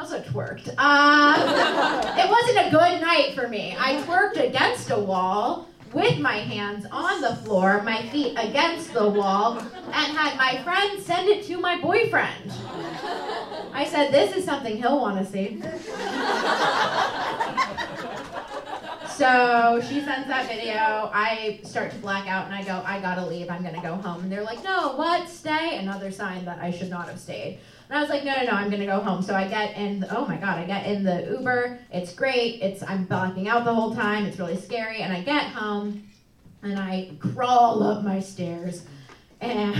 Also 0.00 0.18
twerked. 0.22 0.72
Uh, 0.78 2.14
it 2.16 2.30
wasn't 2.30 2.66
a 2.66 2.70
good 2.70 3.02
night 3.02 3.34
for 3.34 3.48
me. 3.48 3.76
I 3.78 4.00
twerked 4.00 4.42
against 4.42 4.88
a 4.88 4.98
wall 4.98 5.68
with 5.92 6.18
my 6.18 6.36
hands 6.36 6.86
on 6.90 7.20
the 7.20 7.36
floor, 7.36 7.82
my 7.82 8.08
feet 8.08 8.34
against 8.38 8.94
the 8.94 9.06
wall, 9.06 9.58
and 9.58 10.16
had 10.16 10.38
my 10.38 10.62
friend 10.62 11.02
send 11.02 11.28
it 11.28 11.44
to 11.48 11.58
my 11.58 11.78
boyfriend. 11.82 12.50
I 13.74 13.86
said, 13.86 14.10
This 14.10 14.34
is 14.34 14.42
something 14.42 14.78
he'll 14.78 14.98
want 15.02 15.18
to 15.18 15.30
see. 15.30 15.62
So 19.20 19.82
she 19.86 20.00
sends 20.00 20.28
that 20.28 20.48
video. 20.48 21.10
I 21.12 21.60
start 21.62 21.90
to 21.90 21.98
black 21.98 22.26
out 22.26 22.46
and 22.46 22.54
I 22.54 22.62
go, 22.62 22.82
I 22.86 23.00
gotta 23.00 23.26
leave. 23.26 23.50
I'm 23.50 23.62
gonna 23.62 23.82
go 23.82 23.96
home. 23.96 24.22
And 24.22 24.32
they're 24.32 24.42
like, 24.42 24.64
No, 24.64 24.94
what? 24.96 25.28
Stay. 25.28 25.76
Another 25.76 26.10
sign 26.10 26.46
that 26.46 26.58
I 26.58 26.70
should 26.70 26.88
not 26.88 27.06
have 27.06 27.20
stayed. 27.20 27.60
And 27.90 27.98
I 27.98 28.02
was 28.02 28.08
like, 28.08 28.22
no, 28.22 28.36
no, 28.36 28.44
no, 28.44 28.52
I'm 28.52 28.70
gonna 28.70 28.86
go 28.86 29.00
home. 29.00 29.20
So 29.20 29.34
I 29.34 29.48
get 29.48 29.76
in. 29.76 29.98
The, 29.98 30.16
oh 30.16 30.24
my 30.24 30.36
god, 30.36 30.58
I 30.58 30.64
get 30.64 30.86
in 30.86 31.02
the 31.02 31.36
Uber. 31.36 31.76
It's 31.92 32.14
great. 32.14 32.62
It's 32.62 32.84
I'm 32.84 33.04
blacking 33.04 33.48
out 33.48 33.64
the 33.64 33.74
whole 33.74 33.92
time. 33.96 34.26
It's 34.26 34.38
really 34.38 34.56
scary. 34.56 34.98
And 34.98 35.12
I 35.12 35.22
get 35.22 35.46
home, 35.46 36.08
and 36.62 36.78
I 36.78 37.10
crawl 37.18 37.82
up 37.82 38.04
my 38.04 38.20
stairs, 38.20 38.84
and 39.40 39.74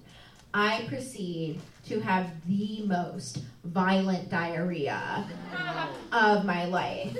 I 0.54 0.84
proceed 0.86 1.62
to 1.86 1.98
have 2.00 2.30
the 2.46 2.82
most 2.82 3.38
violent 3.64 4.28
diarrhea 4.28 5.26
of 6.12 6.44
my 6.44 6.66
life. 6.66 7.16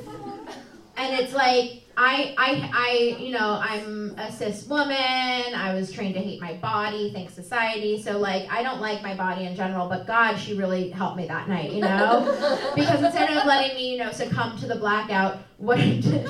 And 0.97 1.21
it's 1.21 1.33
like 1.33 1.83
I, 1.99 2.35
I, 2.37 2.71
I, 2.75 3.17
you 3.19 3.33
know, 3.33 3.59
I'm 3.59 4.15
a 4.19 4.31
cis 4.31 4.67
woman. 4.67 5.55
I 5.55 5.73
was 5.75 5.91
trained 5.91 6.13
to 6.15 6.21
hate 6.21 6.43
my 6.43 6.53
body, 6.55 7.11
thanks 7.13 7.33
society. 7.33 8.03
So 8.03 8.19
like, 8.19 8.47
I 8.51 8.63
don't 8.63 8.83
like 8.83 9.03
my 9.03 9.15
body 9.15 9.47
in 9.47 9.57
general. 9.57 9.89
But 9.89 10.07
God, 10.07 10.37
she 10.37 10.53
really 10.55 10.91
helped 10.91 11.17
me 11.17 11.27
that 11.27 11.49
night, 11.49 11.73
you 11.73 11.81
know, 11.81 12.37
because 12.75 13.03
instead 13.03 13.31
of 13.31 13.47
letting 13.47 13.75
me, 13.77 13.93
you 13.93 13.99
know, 13.99 14.13
succumb 14.13 14.59
to 14.59 14.67
the 14.67 14.77
blackout, 14.77 15.39
what 15.57 15.79
I 15.79 16.01
did, 16.01 16.29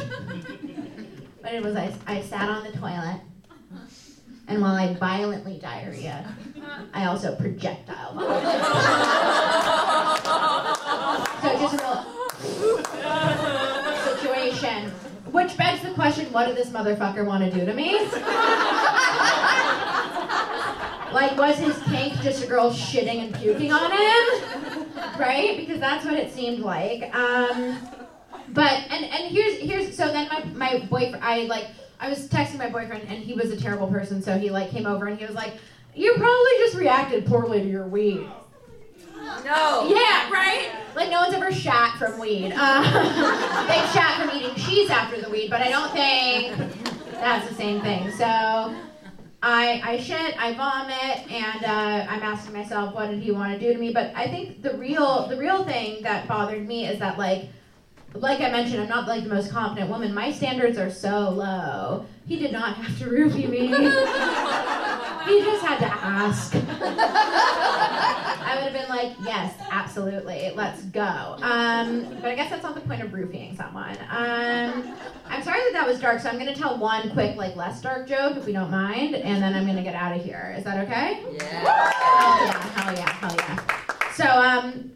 what 1.40 1.46
I 1.46 1.50
did 1.50 1.64
was 1.64 1.75
I, 1.75 1.92
I 2.06 2.20
sat 2.23 2.49
on 2.49 2.62
the 2.62 2.70
toilet, 2.78 3.23
and 4.46 4.62
while 4.62 4.76
I 4.76 4.94
violently 4.94 5.58
diarrhea, 5.58 6.32
I 6.94 7.06
also 7.06 7.35
projectile 7.35 8.14
vomited. 8.14 8.42
so 11.42 11.58
just 11.58 11.75
a 11.75 12.06
real 12.62 12.78
situation. 14.16 14.92
Which 15.32 15.56
begs 15.56 15.82
the 15.82 15.85
question, 15.96 16.32
what 16.32 16.46
did 16.46 16.56
this 16.56 16.68
motherfucker 16.68 17.26
want 17.26 17.42
to 17.42 17.50
do 17.50 17.66
to 17.66 17.74
me? 17.74 17.98
like, 21.12 21.36
was 21.36 21.56
his 21.56 21.76
kink 21.84 22.20
just 22.20 22.44
a 22.44 22.46
girl 22.46 22.70
shitting 22.70 23.24
and 23.24 23.34
puking 23.34 23.72
on 23.72 23.90
him? 23.90 24.86
Right? 25.18 25.56
Because 25.56 25.80
that's 25.80 26.04
what 26.04 26.14
it 26.14 26.32
seemed 26.32 26.60
like. 26.60 27.12
Um, 27.14 27.78
but 28.50 28.72
and 28.90 29.04
and 29.04 29.34
here's 29.34 29.58
here's 29.58 29.96
so 29.96 30.12
then 30.12 30.28
my 30.28 30.44
my 30.54 30.86
boyfriend 30.86 31.24
I 31.24 31.44
like 31.44 31.68
I 31.98 32.08
was 32.08 32.28
texting 32.28 32.58
my 32.58 32.68
boyfriend 32.68 33.08
and 33.08 33.18
he 33.18 33.32
was 33.32 33.50
a 33.50 33.56
terrible 33.56 33.88
person 33.88 34.22
so 34.22 34.38
he 34.38 34.50
like 34.50 34.70
came 34.70 34.86
over 34.86 35.06
and 35.06 35.18
he 35.18 35.26
was 35.26 35.34
like 35.34 35.54
you 35.94 36.12
probably 36.14 36.52
just 36.58 36.76
reacted 36.76 37.26
poorly 37.26 37.60
to 37.60 37.68
your 37.68 37.88
weed. 37.88 38.28
No. 39.45 39.88
Yeah, 39.88 40.30
right? 40.30 40.71
Like 40.95 41.11
no 41.11 41.21
one's 41.21 41.35
ever 41.35 41.50
chat 41.50 41.97
from 41.99 42.18
weed. 42.18 42.52
Uh, 42.56 42.83
they 43.68 43.99
chat 43.99 44.21
from 44.21 44.37
eating 44.37 44.54
cheese 44.54 44.90
after 44.90 45.21
the 45.21 45.28
weed, 45.28 45.50
but 45.50 45.61
I 45.61 45.68
don't 45.68 45.92
think 45.92 46.56
that's 47.12 47.49
the 47.49 47.54
same 47.54 47.80
thing. 47.83 48.11
So 48.12 48.25
I, 49.42 49.80
I 49.85 49.99
shit, 49.99 50.35
I 50.40 50.54
vomit, 50.54 51.30
and 51.30 51.64
uh, 51.64 52.06
I'm 52.11 52.23
asking 52.23 52.54
myself, 52.54 52.95
what 52.95 53.11
did 53.11 53.21
he 53.21 53.30
want 53.30 53.52
to 53.52 53.59
do 53.59 53.73
to 53.73 53.78
me? 53.78 53.92
But 53.92 54.12
I 54.14 54.28
think 54.28 54.62
the 54.62 54.75
real 54.75 55.28
the 55.28 55.37
real 55.37 55.64
thing 55.64 56.02
that 56.02 56.26
bothered 56.26 56.66
me 56.66 56.87
is 56.87 56.99
that 56.99 57.18
like 57.18 57.49
like 58.14 58.40
I 58.40 58.50
mentioned, 58.50 58.83
I'm 58.83 58.88
not 58.88 59.06
like 59.06 59.25
the 59.25 59.28
most 59.28 59.50
confident 59.52 59.90
woman. 59.90 60.14
My 60.14 60.33
standards 60.33 60.78
are 60.78 60.90
so 60.90 61.30
low. 61.30 62.06
He 62.26 62.38
did 62.38 62.52
not 62.52 62.76
have 62.76 62.99
to 62.99 63.04
roofie 63.04 63.49
me. 63.49 63.66
he 65.26 65.42
just 65.42 65.64
had 65.64 65.78
to 65.78 65.87
ask. 65.87 66.54
I 68.47 68.54
would 68.54 68.64
have 68.64 68.73
been 68.73 68.85
like, 68.96 69.16
yes, 69.22 69.54
absolutely, 69.70 70.52
let's 70.54 70.82
go. 70.84 71.36
Um, 71.42 72.06
but 72.20 72.30
I 72.30 72.34
guess 72.34 72.50
that's 72.50 72.62
not 72.62 72.74
the 72.74 72.80
point 72.80 73.02
of 73.02 73.12
roofing 73.12 73.56
someone. 73.56 73.96
Um, 74.10 74.94
I'm 75.26 75.42
sorry 75.42 75.60
that 75.60 75.72
that 75.74 75.86
was 75.86 76.00
dark, 76.00 76.20
so 76.20 76.28
I'm 76.28 76.38
going 76.38 76.52
to 76.52 76.58
tell 76.58 76.78
one 76.78 77.10
quick, 77.10 77.36
like, 77.36 77.56
less 77.56 77.80
dark 77.82 78.08
joke, 78.08 78.36
if 78.36 78.46
we 78.46 78.52
don't 78.52 78.70
mind, 78.70 79.14
and 79.14 79.42
then 79.42 79.54
I'm 79.54 79.64
going 79.64 79.76
to 79.76 79.82
get 79.82 79.94
out 79.94 80.16
of 80.16 80.24
here. 80.24 80.54
Is 80.56 80.64
that 80.64 80.82
okay? 80.86 81.22
Yeah. 81.32 81.90
Hell 81.92 82.46
yeah, 82.46 82.68
hell 82.68 82.94
yeah, 82.94 83.10
hell 83.10 83.34
yeah. 83.36 84.12
So, 84.14 84.24
um, 84.24 84.92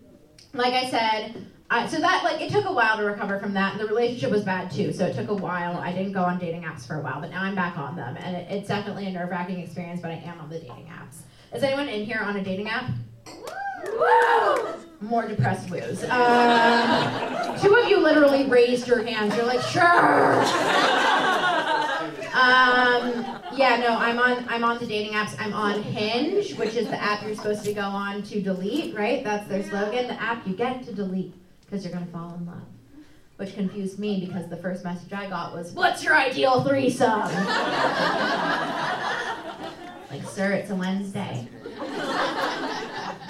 like 0.55 0.73
I 0.73 0.89
said, 0.89 1.47
uh, 1.71 1.87
so 1.87 2.01
that 2.01 2.25
like 2.25 2.41
it 2.41 2.51
took 2.51 2.65
a 2.65 2.73
while 2.73 2.97
to 2.97 3.05
recover 3.05 3.39
from 3.39 3.53
that, 3.55 3.73
and 3.73 3.81
the 3.81 3.87
relationship 3.87 4.31
was 4.31 4.43
bad 4.43 4.73
too. 4.73 4.93
So 4.93 5.07
it 5.07 5.15
took 5.15 5.29
a 5.29 5.35
while. 5.35 5.77
I 5.77 5.93
didn't 5.93 6.13
go 6.13 6.25
on 6.25 6.39
dating 6.39 6.63
apps 6.63 6.85
for 6.85 6.97
a 6.97 7.01
while, 7.01 7.21
but 7.21 7.31
now 7.31 7.43
I'm 7.43 7.55
back 7.55 7.79
on 7.79 7.95
them, 7.95 8.17
and 8.17 8.35
it, 8.35 8.51
it's 8.51 8.67
definitely 8.67 9.07
a 9.07 9.11
nerve 9.13 9.31
wracking 9.31 9.61
experience. 9.61 10.01
But 10.01 10.11
I 10.11 10.15
am 10.15 10.41
on 10.41 10.51
the 10.51 10.59
dating 10.59 10.91
apps. 10.91 11.19
Is 11.55 11.63
anyone 11.63 11.89
in 11.89 12.05
here 12.05 12.21
on 12.21 12.37
a 12.37 12.43
dating 12.43 12.69
app? 12.69 12.91
More 15.01 15.27
depressed 15.27 15.71
woos. 15.71 16.05
Um, 16.05 17.59
two 17.61 17.75
of 17.75 17.89
you 17.89 17.99
literally 18.01 18.45
raised 18.47 18.87
your 18.87 19.03
hands. 19.03 19.35
You're 19.35 19.47
like, 19.47 19.63
sure. 19.63 20.45
Um, 22.33 23.27
yeah, 23.57 23.77
no, 23.77 23.97
I'm 23.99 24.19
on 24.19 24.47
I'm 24.49 24.63
on 24.63 24.79
the 24.79 24.87
dating 24.87 25.15
apps. 25.15 25.35
I'm 25.39 25.53
on 25.53 25.83
Hinge, 25.83 26.55
which 26.55 26.75
is 26.77 26.87
the 26.87 27.03
app 27.03 27.23
you're 27.25 27.35
supposed 27.35 27.65
to 27.65 27.73
go 27.73 27.83
on 27.83 28.23
to 28.25 28.41
delete, 28.41 28.95
right? 28.97 29.25
That's 29.25 29.49
their 29.49 29.65
slogan. 29.65 30.07
The 30.07 30.21
app 30.23 30.47
you 30.47 30.55
get 30.55 30.85
to 30.85 30.93
delete 30.93 31.35
because 31.65 31.85
you're 31.85 31.93
gonna 31.93 32.07
fall 32.07 32.35
in 32.39 32.47
love. 32.47 32.63
Which 33.37 33.55
confused 33.55 33.99
me 33.99 34.25
because 34.25 34.49
the 34.49 34.57
first 34.57 34.85
message 34.85 35.13
I 35.13 35.29
got 35.29 35.53
was, 35.55 35.73
"What's 35.73 36.05
your 36.05 36.17
ideal 36.17 36.63
threesome?" 36.63 37.21
like, 40.11 40.25
sir, 40.29 40.53
it's 40.53 40.71
a 40.71 40.77
Wednesday. 40.77 41.49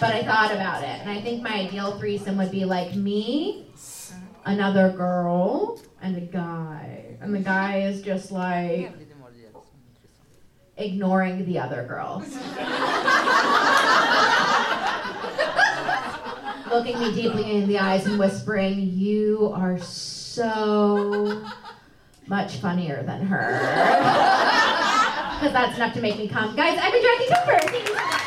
But 0.00 0.14
I 0.14 0.22
thought 0.24 0.50
about 0.50 0.82
it, 0.82 0.98
and 1.00 1.10
I 1.10 1.20
think 1.20 1.42
my 1.42 1.52
ideal 1.52 1.98
threesome 1.98 2.38
would 2.38 2.50
be 2.50 2.64
like 2.64 2.94
me, 2.94 3.66
another 4.46 4.90
girl, 4.92 5.78
and 6.00 6.16
a 6.16 6.22
guy. 6.22 7.16
And 7.20 7.34
the 7.34 7.40
guy 7.40 7.82
is 7.82 8.00
just 8.00 8.32
like 8.32 8.94
ignoring 10.78 11.44
the 11.44 11.58
other 11.58 11.84
girls. 11.86 12.22
Looking 16.70 16.98
me 16.98 17.12
deeply 17.14 17.56
in 17.56 17.68
the 17.68 17.78
eyes 17.78 18.06
and 18.06 18.18
whispering, 18.18 18.78
You 18.94 19.52
are 19.54 19.78
so 19.80 21.44
much 22.26 22.56
funnier 22.56 23.02
than 23.02 23.26
her. 23.26 24.56
Because 25.40 25.54
that's 25.54 25.76
enough 25.76 25.94
to 25.94 26.02
make 26.02 26.18
me 26.18 26.28
come. 26.28 26.54
Guys, 26.54 26.78
I've 26.78 26.92
been 26.92 27.02
Jackie 27.02 27.28
Cooper. 27.32 28.19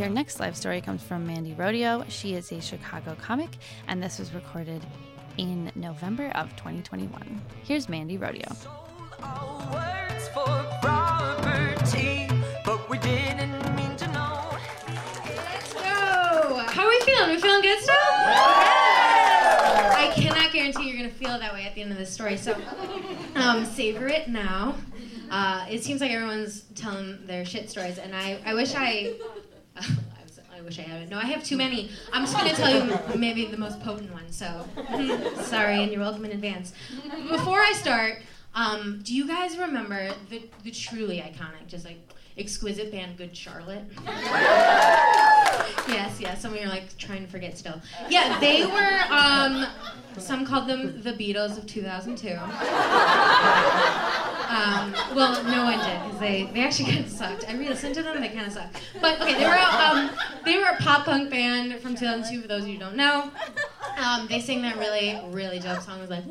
Your 0.00 0.08
next 0.08 0.40
live 0.40 0.56
story 0.56 0.80
comes 0.80 1.02
from 1.02 1.26
Mandy 1.26 1.52
Rodio. 1.52 2.06
She 2.08 2.34
is 2.34 2.50
a 2.52 2.60
Chicago 2.62 3.14
comic, 3.20 3.50
and 3.86 4.02
this 4.02 4.18
was 4.18 4.32
recorded 4.32 4.80
in 5.36 5.70
November 5.74 6.32
of 6.36 6.48
2021. 6.56 7.42
Here's 7.64 7.86
Mandy 7.86 8.16
Rodio. 8.16 8.50
Our 9.22 9.58
words 9.70 10.26
for 10.28 10.46
property, 10.80 12.26
but 12.64 12.88
we 12.88 12.96
didn't 12.96 13.76
mean 13.76 13.94
to 13.98 14.06
know. 14.06 14.48
Let's 15.26 15.74
go. 15.74 16.64
How 16.66 16.86
are 16.86 16.88
we 16.88 17.00
feeling? 17.00 17.28
we 17.32 17.38
feeling 17.38 17.60
good 17.60 17.82
still? 17.82 17.94
I 19.98 20.12
cannot 20.14 20.50
guarantee 20.50 20.88
you're 20.88 20.96
gonna 20.96 21.10
feel 21.10 21.38
that 21.38 21.52
way 21.52 21.64
at 21.66 21.74
the 21.74 21.82
end 21.82 21.92
of 21.92 21.98
this 21.98 22.10
story. 22.10 22.38
So, 22.38 22.56
um, 23.34 23.66
savor 23.66 24.08
it 24.08 24.28
now. 24.28 24.76
Uh, 25.30 25.66
it 25.70 25.84
seems 25.84 26.00
like 26.00 26.10
everyone's 26.10 26.62
telling 26.74 27.18
their 27.26 27.44
shit 27.44 27.68
stories, 27.68 27.98
and 27.98 28.16
I, 28.16 28.38
I 28.46 28.54
wish 28.54 28.74
I. 28.74 29.12
I 30.56 30.62
wish 30.62 30.78
I 30.78 30.82
had 30.82 31.02
it. 31.02 31.08
No, 31.08 31.16
I 31.18 31.24
have 31.24 31.42
too 31.42 31.56
many. 31.56 31.90
I'm 32.12 32.24
just 32.24 32.36
gonna 32.36 32.52
tell 32.52 32.70
you 32.70 32.98
maybe 33.18 33.46
the 33.46 33.56
most 33.56 33.80
potent 33.80 34.12
one. 34.12 34.30
So, 34.30 34.66
sorry, 35.42 35.82
and 35.82 35.90
you're 35.90 36.00
welcome 36.00 36.24
in 36.26 36.32
advance. 36.32 36.72
Before 37.30 37.58
I 37.60 37.72
start, 37.72 38.18
um, 38.54 39.00
do 39.02 39.14
you 39.14 39.26
guys 39.26 39.56
remember 39.56 40.10
the 40.28 40.42
the 40.62 40.70
truly 40.70 41.18
iconic, 41.18 41.66
just 41.66 41.84
like 41.86 41.98
exquisite 42.36 42.92
band 42.92 43.16
Good 43.16 43.34
Charlotte? 43.34 43.84
yes, 45.88 46.20
yes. 46.20 46.42
Some 46.42 46.52
of 46.52 46.60
you 46.60 46.66
are 46.66 46.70
like 46.70 46.96
trying 46.98 47.24
to 47.24 47.30
forget 47.30 47.56
still. 47.56 47.80
Yeah, 48.08 48.38
they 48.40 48.66
were. 48.66 49.00
Um, 49.10 49.66
some 50.18 50.44
called 50.44 50.68
them 50.68 51.00
the 51.02 51.12
Beatles 51.12 51.56
of 51.56 51.66
2002. 51.66 52.28
Um, 54.50 54.92
well, 55.14 55.44
no 55.44 55.62
one 55.62 55.78
did 55.78 56.02
because 56.02 56.18
they, 56.18 56.50
they 56.52 56.62
actually 56.62 56.86
kind 56.92 57.04
of 57.04 57.10
sucked. 57.10 57.48
I 57.48 57.54
re-listened 57.54 57.94
to 57.94 58.02
them; 58.02 58.20
they 58.20 58.30
kind 58.30 58.48
of 58.48 58.52
sucked. 58.52 58.82
But 59.00 59.20
okay, 59.20 59.34
they 59.34 59.46
were 59.46 59.54
a, 59.54 59.62
um, 59.62 60.10
they 60.44 60.58
were 60.58 60.66
a 60.66 60.76
pop 60.76 61.04
punk 61.04 61.30
band 61.30 61.80
from 61.80 61.94
2002. 61.94 62.42
For 62.42 62.48
those 62.48 62.62
of 62.62 62.68
you 62.68 62.74
who 62.74 62.80
don't 62.80 62.96
know, 62.96 63.30
um, 63.98 64.26
they 64.28 64.40
sing 64.40 64.62
that 64.62 64.76
really 64.78 65.20
really 65.28 65.58
dope 65.58 65.82
song. 65.82 65.98
It 65.98 66.02
was 66.02 66.10
like, 66.10 66.24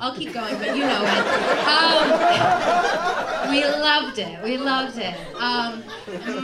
I'll 0.00 0.14
keep 0.14 0.32
going, 0.32 0.56
but 0.58 0.76
you 0.76 0.82
know 0.82 1.02
it. 1.02 1.26
Um, 1.68 3.50
we 3.50 3.64
loved 3.64 4.18
it. 4.18 4.42
We 4.42 4.56
loved 4.56 4.98
it. 4.98 5.14
Um, 5.36 5.82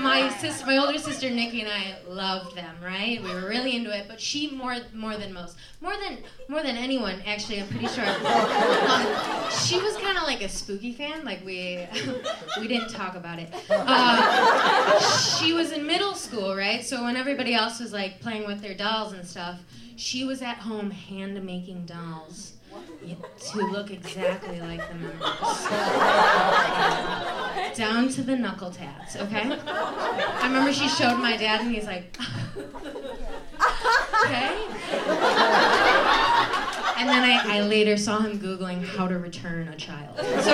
my 0.00 0.28
sister, 0.38 0.66
my 0.66 0.76
older 0.78 0.98
sister 0.98 1.30
Nikki, 1.30 1.62
and 1.62 1.70
I 1.70 1.96
loved 2.08 2.56
them. 2.56 2.74
Right? 2.82 3.22
We 3.22 3.30
were 3.32 3.48
really 3.48 3.76
into 3.76 3.96
it. 3.96 4.06
But 4.08 4.20
she 4.20 4.50
more 4.50 4.76
more 4.94 5.16
than 5.16 5.32
most, 5.32 5.56
more 5.80 5.94
than 5.96 6.18
more 6.48 6.62
than 6.62 6.76
anyone. 6.76 7.22
Actually, 7.26 7.60
I'm 7.60 7.68
pretty 7.68 7.88
sure. 7.88 8.04
Um, 8.04 9.50
she 9.50 9.78
was 9.80 9.96
kind 9.98 10.16
of 10.16 10.24
like 10.24 10.42
a 10.42 10.48
spooky 10.48 10.92
fan. 10.92 11.24
Like 11.24 11.44
we 11.44 11.86
we 12.60 12.68
didn't 12.68 12.90
talk 12.90 13.16
about 13.16 13.38
it. 13.38 13.52
Uh, 13.70 15.00
she 15.00 15.52
was 15.52 15.72
in 15.72 15.86
middle 15.86 16.14
school, 16.14 16.54
right? 16.56 16.84
So 16.84 17.02
when 17.04 17.16
everybody 17.16 17.54
else 17.54 17.80
was 17.80 17.92
like 17.92 18.20
playing 18.20 18.46
with 18.46 18.60
their 18.60 18.74
dolls 18.74 19.12
and 19.12 19.26
stuff, 19.28 19.60
she 19.96 20.24
was 20.24 20.42
at 20.42 20.58
home 20.58 20.90
hand 20.90 21.42
making 21.44 21.86
dolls 21.86 22.52
to 23.52 23.58
look 23.58 23.90
exactly 23.90 24.60
like 24.60 24.86
the 24.88 24.94
members. 24.94 25.20
Down 27.76 28.08
to 28.10 28.22
the 28.22 28.36
knuckle 28.36 28.70
tats, 28.70 29.16
okay? 29.16 29.58
I 29.66 30.40
remember 30.44 30.72
she 30.72 30.88
showed 30.88 31.18
my 31.18 31.36
dad 31.36 31.60
and 31.60 31.74
he's 31.74 31.86
like, 31.86 32.16
okay. 34.24 34.56
And 36.98 37.08
then 37.08 37.22
I, 37.22 37.40
I 37.46 37.60
later 37.62 37.96
saw 37.96 38.20
him 38.20 38.40
Googling 38.40 38.84
how 38.84 39.06
to 39.06 39.18
return 39.18 39.68
a 39.68 39.76
child. 39.76 40.16
So 40.16 40.52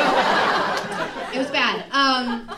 it 1.32 1.38
was 1.38 1.50
bad. 1.50 1.87
Um, 1.90 2.50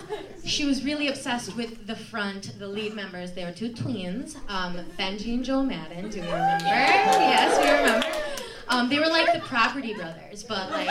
she 0.46 0.64
was 0.64 0.84
really 0.84 1.08
obsessed 1.08 1.56
with 1.56 1.86
the 1.86 1.96
front, 1.96 2.58
the 2.58 2.68
lead 2.68 2.94
members. 2.94 3.32
They 3.32 3.44
were 3.44 3.52
two 3.52 3.72
twins, 3.72 4.36
um, 4.48 4.78
Benji 4.98 5.34
and 5.34 5.44
Joel 5.44 5.64
Madden. 5.64 6.08
Do 6.08 6.20
we 6.20 6.26
remember? 6.26 6.64
Yes, 6.64 7.58
we 7.58 7.70
remember. 7.70 8.25
Um, 8.68 8.88
they 8.88 8.98
were 8.98 9.06
like 9.06 9.32
the 9.32 9.38
Property 9.40 9.94
Brothers, 9.94 10.42
but 10.42 10.70
like, 10.70 10.88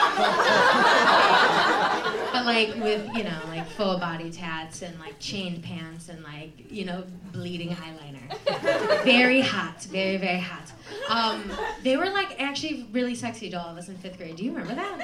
but 2.32 2.46
like 2.46 2.74
with 2.76 3.06
you 3.14 3.24
know 3.24 3.38
like 3.48 3.68
full 3.70 3.98
body 3.98 4.30
tats 4.30 4.80
and 4.82 4.98
like 4.98 5.18
chained 5.18 5.62
pants 5.62 6.08
and 6.08 6.22
like 6.24 6.70
you 6.70 6.84
know 6.86 7.04
bleeding 7.32 7.70
eyeliner. 7.70 9.04
Very 9.04 9.40
hot, 9.40 9.82
very 9.84 10.16
very 10.16 10.40
hot. 10.40 10.72
Um, 11.08 11.50
they 11.82 11.96
were 11.96 12.08
like 12.08 12.40
actually 12.40 12.86
really 12.92 13.14
sexy 13.14 13.50
to 13.50 13.60
all 13.60 13.68
of 13.68 13.76
us 13.76 13.88
in 13.88 13.96
fifth 13.98 14.16
grade. 14.16 14.36
Do 14.36 14.44
you 14.44 14.52
remember 14.52 14.74
that? 14.74 14.98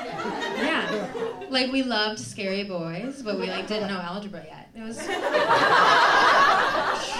Yeah, 0.56 1.46
like 1.50 1.70
we 1.70 1.82
loved 1.82 2.18
Scary 2.20 2.64
Boys, 2.64 3.20
but 3.22 3.38
we 3.38 3.48
like 3.48 3.66
didn't 3.66 3.88
know 3.88 4.00
algebra 4.00 4.44
yet. 4.46 4.70
It 4.74 4.82
was 4.82 4.96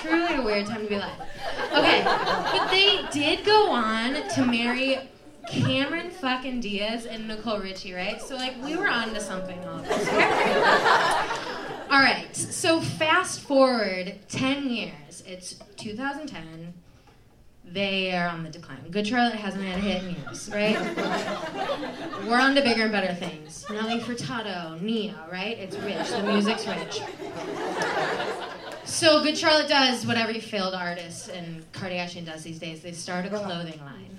truly 0.01 0.35
a 0.35 0.43
weird 0.43 0.67
time 0.67 0.83
to 0.83 0.89
be 0.89 0.95
alive. 0.95 1.21
Okay, 1.73 2.03
but 2.03 2.71
they 2.71 3.03
did 3.13 3.45
go 3.45 3.71
on 3.71 4.15
to 4.31 4.47
marry 4.47 4.99
Cameron 5.49 6.11
fucking 6.11 6.61
Diaz 6.61 7.07
and 7.07 7.29
Nicole 7.29 7.59
Richie, 7.61 7.93
right? 7.93 8.21
So 8.21 8.37
like 8.37 8.55
we 8.63 8.77
were 8.77 8.89
on 8.89 9.13
to 9.15 9.21
something 9.21 9.59
all 9.65 9.85
all 11.91 12.01
right, 12.01 12.29
so 12.35 12.81
fast 12.81 13.41
forward 13.41 14.19
10 14.29 14.71
years. 14.71 15.23
It's 15.27 15.55
2010. 15.77 16.73
they 17.65 18.13
are 18.15 18.29
on 18.29 18.45
the 18.45 18.51
decline. 18.51 18.91
Good 18.91 19.07
Charlotte 19.07 19.35
hasn't 19.35 19.65
had 19.65 19.79
a 19.79 19.81
hit 19.81 20.03
in 20.03 20.17
years, 20.17 20.51
right? 20.53 20.79
We're 22.27 22.41
on 22.41 22.55
to 22.55 22.63
bigger 22.63 22.83
and 22.85 22.93
better 22.93 23.15
things. 23.15 23.65
Nelly 23.71 24.01
Furtado, 24.01 24.81
Nia, 24.81 25.27
right? 25.31 25.59
It's 25.59 25.77
rich. 25.79 26.09
The 26.11 26.23
music's 26.23 26.67
rich. 26.67 27.01
So 28.85 29.23
Good 29.23 29.39
Charlotte 29.39 29.69
does 29.69 30.07
what 30.07 30.17
every 30.17 30.41
failed 30.41 30.75
artist 30.75 31.29
and 31.29 31.71
Kardashian 31.73 32.27
does 32.27 32.43
these 32.43 32.59
days. 32.59 32.83
They 32.83 32.93
start 32.93 33.27
a 33.27 33.29
clothing 33.29 33.81
line 33.81 34.19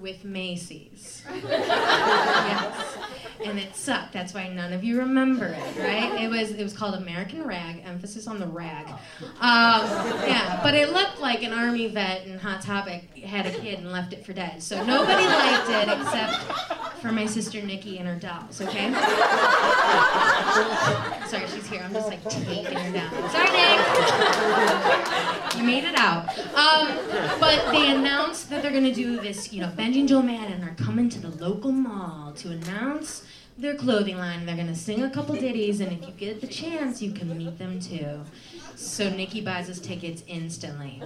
with 0.00 0.24
Macy's. 0.24 1.22
yes. 1.44 2.98
And 3.44 3.58
it 3.58 3.76
sucked. 3.76 4.12
That's 4.12 4.34
why 4.34 4.48
none 4.48 4.72
of 4.72 4.82
you 4.82 4.98
remember 4.98 5.46
it, 5.46 5.78
right? 5.78 6.20
It 6.20 6.28
was 6.28 6.50
it 6.50 6.62
was 6.62 6.72
called 6.72 6.94
American 6.94 7.44
Rag, 7.44 7.82
emphasis 7.84 8.26
on 8.26 8.40
the 8.40 8.46
rag. 8.46 8.88
Um, 9.40 9.86
yeah, 10.26 10.60
but 10.62 10.74
it 10.74 10.92
looked 10.92 11.20
like 11.20 11.42
an 11.42 11.52
army 11.52 11.86
vet 11.88 12.26
in 12.26 12.38
Hot 12.38 12.62
Topic 12.62 13.16
had 13.18 13.46
a 13.46 13.50
kid 13.50 13.78
and 13.78 13.92
left 13.92 14.12
it 14.12 14.24
for 14.26 14.32
dead. 14.32 14.62
So 14.62 14.82
nobody 14.84 15.24
liked 15.24 15.68
it 15.68 15.88
except 16.00 16.98
for 17.00 17.12
my 17.12 17.26
sister 17.26 17.62
Nikki 17.62 17.98
and 17.98 18.08
her 18.08 18.16
dolls, 18.16 18.60
okay? 18.60 18.92
Sorry, 21.28 21.46
she's 21.48 21.66
here. 21.68 21.82
I'm 21.84 21.92
just 21.92 22.08
like 22.08 22.24
taking 22.28 22.64
her 22.64 22.92
down. 22.92 23.30
Sorry, 23.30 23.50
Nick. 23.50 23.78
You 25.56 25.62
made 25.62 25.84
it 25.84 25.94
out. 25.96 26.28
Um, 26.56 26.88
but 27.38 27.70
they 27.70 27.90
announced 27.94 28.50
that 28.50 28.62
they're 28.62 28.72
gonna 28.72 28.94
do 28.94 29.20
this. 29.20 29.52
You 29.52 29.60
know, 29.62 29.68
Benji 29.68 30.00
and 30.00 30.08
Joel 30.08 30.22
Madden 30.22 30.62
are 30.64 30.74
coming 30.74 31.08
to 31.10 31.20
the 31.20 31.30
local 31.42 31.72
mall 31.72 32.32
to 32.32 32.50
announce 32.50 33.22
their 33.58 33.74
clothing 33.74 34.16
line. 34.16 34.46
They're 34.46 34.56
gonna 34.56 34.74
sing 34.74 35.02
a 35.02 35.10
couple 35.10 35.34
ditties, 35.34 35.80
and 35.80 35.92
if 35.92 36.06
you 36.06 36.12
get 36.12 36.40
the 36.40 36.46
chance, 36.46 37.02
you 37.02 37.12
can 37.12 37.36
meet 37.36 37.58
them 37.58 37.80
too. 37.80 38.24
So 38.76 39.10
Nikki 39.10 39.40
buys 39.40 39.68
us 39.68 39.80
tickets 39.80 40.22
instantly. 40.28 41.02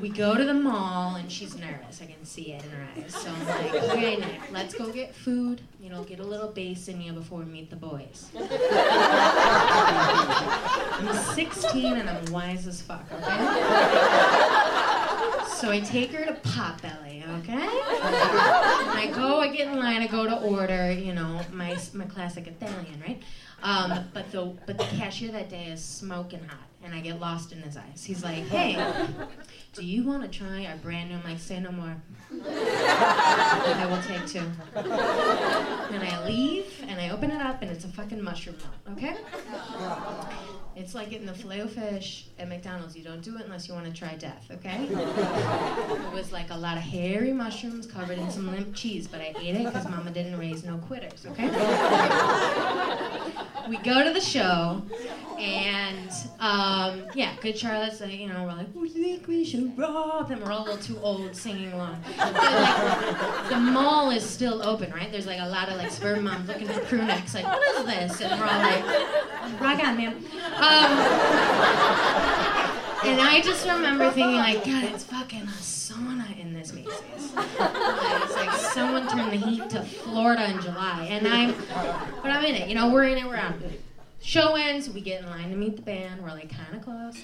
We 0.00 0.08
go 0.08 0.36
to 0.36 0.44
the 0.44 0.54
mall 0.54 1.14
and 1.14 1.30
she's 1.30 1.56
nervous. 1.56 2.00
I 2.02 2.06
can 2.06 2.24
see 2.24 2.52
it 2.52 2.64
in 2.64 2.70
her 2.70 2.88
eyes. 2.96 3.14
So 3.14 3.30
I'm 3.30 3.46
like, 3.46 3.74
okay, 3.74 4.16
Nick, 4.16 4.40
let's 4.52 4.74
go 4.74 4.90
get 4.90 5.14
food. 5.14 5.60
You 5.80 5.90
know, 5.90 6.02
get 6.02 6.18
a 6.18 6.24
little 6.24 6.48
bass 6.48 6.88
in 6.88 7.00
you 7.00 7.12
before 7.12 7.38
we 7.38 7.44
meet 7.44 7.70
the 7.70 7.76
boys. 7.76 8.30
I'm 10.98 11.14
16 11.34 11.96
and 11.96 12.10
I'm 12.10 12.24
wise 12.32 12.66
as 12.66 12.82
fuck, 12.82 13.06
okay? 13.12 13.36
So 15.46 15.70
I 15.70 15.80
take 15.84 16.10
her 16.12 16.24
to 16.26 16.32
Potbelly, 16.32 17.22
okay? 17.40 17.68
I 18.06 19.10
go, 19.14 19.40
I 19.40 19.48
get 19.48 19.68
in 19.68 19.78
line, 19.78 20.02
I 20.02 20.06
go 20.06 20.24
to 20.24 20.36
order, 20.40 20.92
you 20.92 21.12
know, 21.14 21.40
my, 21.52 21.76
my 21.92 22.04
classic 22.04 22.46
Italian, 22.46 23.00
right? 23.00 23.22
Um, 23.62 24.04
but 24.12 24.30
the 24.30 24.54
but 24.66 24.76
the 24.76 24.84
cashier 24.84 25.32
that 25.32 25.48
day 25.48 25.66
is 25.68 25.82
smoking 25.82 26.44
hot, 26.44 26.68
and 26.82 26.94
I 26.94 27.00
get 27.00 27.18
lost 27.18 27.50
in 27.50 27.62
his 27.62 27.78
eyes. 27.78 28.04
He's 28.04 28.22
like, 28.22 28.46
"Hey, 28.48 28.76
do 29.72 29.82
you 29.82 30.04
want 30.04 30.22
to 30.22 30.28
try 30.28 30.66
our 30.66 30.76
brand 30.76 31.08
new?" 31.08 31.16
I'm 31.16 31.24
like, 31.24 31.38
"Say 31.38 31.60
no 31.60 31.72
more." 31.72 31.96
I 32.46 33.86
will 33.88 34.02
take 34.02 34.26
two. 34.26 34.44
And 35.94 36.02
I 36.02 36.26
leave, 36.26 36.66
and 36.86 37.00
I 37.00 37.08
open 37.08 37.30
it 37.30 37.40
up, 37.40 37.62
and 37.62 37.70
it's 37.70 37.86
a 37.86 37.88
fucking 37.88 38.22
mushroom 38.22 38.56
melt. 38.58 38.98
Okay? 38.98 39.16
It's 40.76 40.94
like 40.94 41.10
getting 41.10 41.26
the 41.26 41.34
filet 41.34 41.66
fish 41.68 42.26
at 42.38 42.48
McDonald's. 42.48 42.96
You 42.96 43.04
don't 43.04 43.22
do 43.22 43.36
it 43.36 43.44
unless 43.44 43.68
you 43.68 43.74
want 43.74 43.86
to 43.86 43.92
try 43.92 44.14
death. 44.16 44.48
Okay? 44.50 44.88
It 46.04 46.12
was 46.12 46.32
like 46.32 46.50
a 46.50 46.56
lot 46.56 46.76
of 46.76 46.82
hairy 46.82 47.32
mushrooms 47.32 47.86
covered 47.86 48.18
in 48.18 48.30
some 48.30 48.50
limp 48.50 48.74
cheese, 48.74 49.06
but 49.08 49.20
I 49.20 49.34
ate 49.38 49.54
it 49.56 49.64
because 49.64 49.88
Mama 49.88 50.10
didn't 50.10 50.38
raise 50.38 50.64
no 50.64 50.76
quitters. 50.78 51.26
Okay? 51.26 51.48
we 53.68 53.76
go 53.78 54.04
to 54.04 54.12
the 54.12 54.20
show, 54.20 54.82
and 55.38 56.10
um, 56.40 57.04
yeah, 57.14 57.32
Good 57.40 57.58
Charlotte's 57.58 58.00
like, 58.00 58.12
you 58.12 58.28
know, 58.28 58.44
we're 58.44 58.54
like, 58.54 58.66
we 58.74 58.88
think 58.88 59.26
we 59.26 59.44
should 59.44 59.76
rob 59.76 60.28
them. 60.28 60.40
We're 60.40 60.52
all 60.52 60.64
a 60.64 60.70
little 60.70 60.82
too 60.82 60.98
old 61.00 61.34
singing 61.34 61.72
along. 61.72 62.02
But, 62.16 62.34
like, 62.34 63.48
the 63.48 63.56
mall 63.56 64.10
is 64.10 64.28
still 64.28 64.62
open, 64.66 64.92
right? 64.92 65.10
There's 65.10 65.26
like 65.26 65.40
a 65.40 65.48
lot 65.48 65.68
of 65.68 65.76
like 65.76 65.90
sperm 65.90 66.24
moms 66.24 66.48
looking 66.48 66.68
for 66.68 66.80
crew 66.80 67.02
necks, 67.04 67.34
like, 67.34 67.44
what 67.46 67.62
is 67.76 67.84
this? 67.86 68.20
And 68.20 68.40
we're 68.40 68.46
all 68.46 68.60
like, 68.60 69.60
rock 69.60 69.84
on, 69.84 69.96
man. 69.96 70.22
Um, 70.64 70.92
and 73.04 73.20
I 73.20 73.42
just 73.44 73.66
remember 73.68 74.10
thinking, 74.10 74.36
like, 74.36 74.64
God, 74.64 74.84
it's 74.84 75.04
fucking 75.04 75.42
a 75.42 75.60
sauna 75.60 76.38
in 76.40 76.54
this 76.54 76.72
Macy's. 76.72 76.94
It's 77.10 77.34
like 78.34 78.50
someone 78.52 79.06
turned 79.08 79.32
the 79.32 79.36
heat 79.46 79.68
to 79.70 79.82
Florida 79.82 80.48
in 80.50 80.60
July, 80.62 81.06
and 81.10 81.28
I'm, 81.28 81.54
but 82.22 82.30
I'm 82.30 82.44
in 82.46 82.54
it. 82.54 82.68
You 82.68 82.76
know, 82.76 82.90
we're 82.90 83.04
in 83.04 83.18
it. 83.18 83.26
We're 83.26 83.36
out. 83.36 83.54
Show 84.22 84.54
ends. 84.54 84.88
We 84.88 85.02
get 85.02 85.20
in 85.20 85.28
line 85.28 85.50
to 85.50 85.56
meet 85.56 85.76
the 85.76 85.82
band. 85.82 86.22
We're 86.22 86.30
like 86.30 86.50
kind 86.50 86.74
of 86.74 86.82
close, 86.82 87.22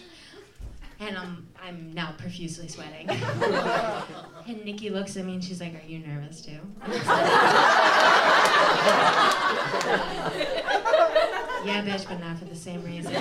and 0.99 1.17
I'm 1.17 1.49
I'm 1.65 1.95
now 1.95 2.13
profusely 2.19 2.69
sweating. 2.69 3.09
and 3.09 4.65
Nikki 4.67 4.91
looks 4.91 5.17
at 5.17 5.25
me 5.25 5.33
and 5.35 5.43
she's 5.43 5.61
like, 5.63 5.75
"Are 5.75 5.87
you 5.87 6.01
nervous 6.01 6.43
too?" 6.43 6.61
Yeah, 11.65 11.85
bitch, 11.85 12.09
but 12.09 12.21
not 12.21 12.39
for 12.39 12.45
the 12.47 12.57
same 12.57 12.83
reason. 12.85 13.13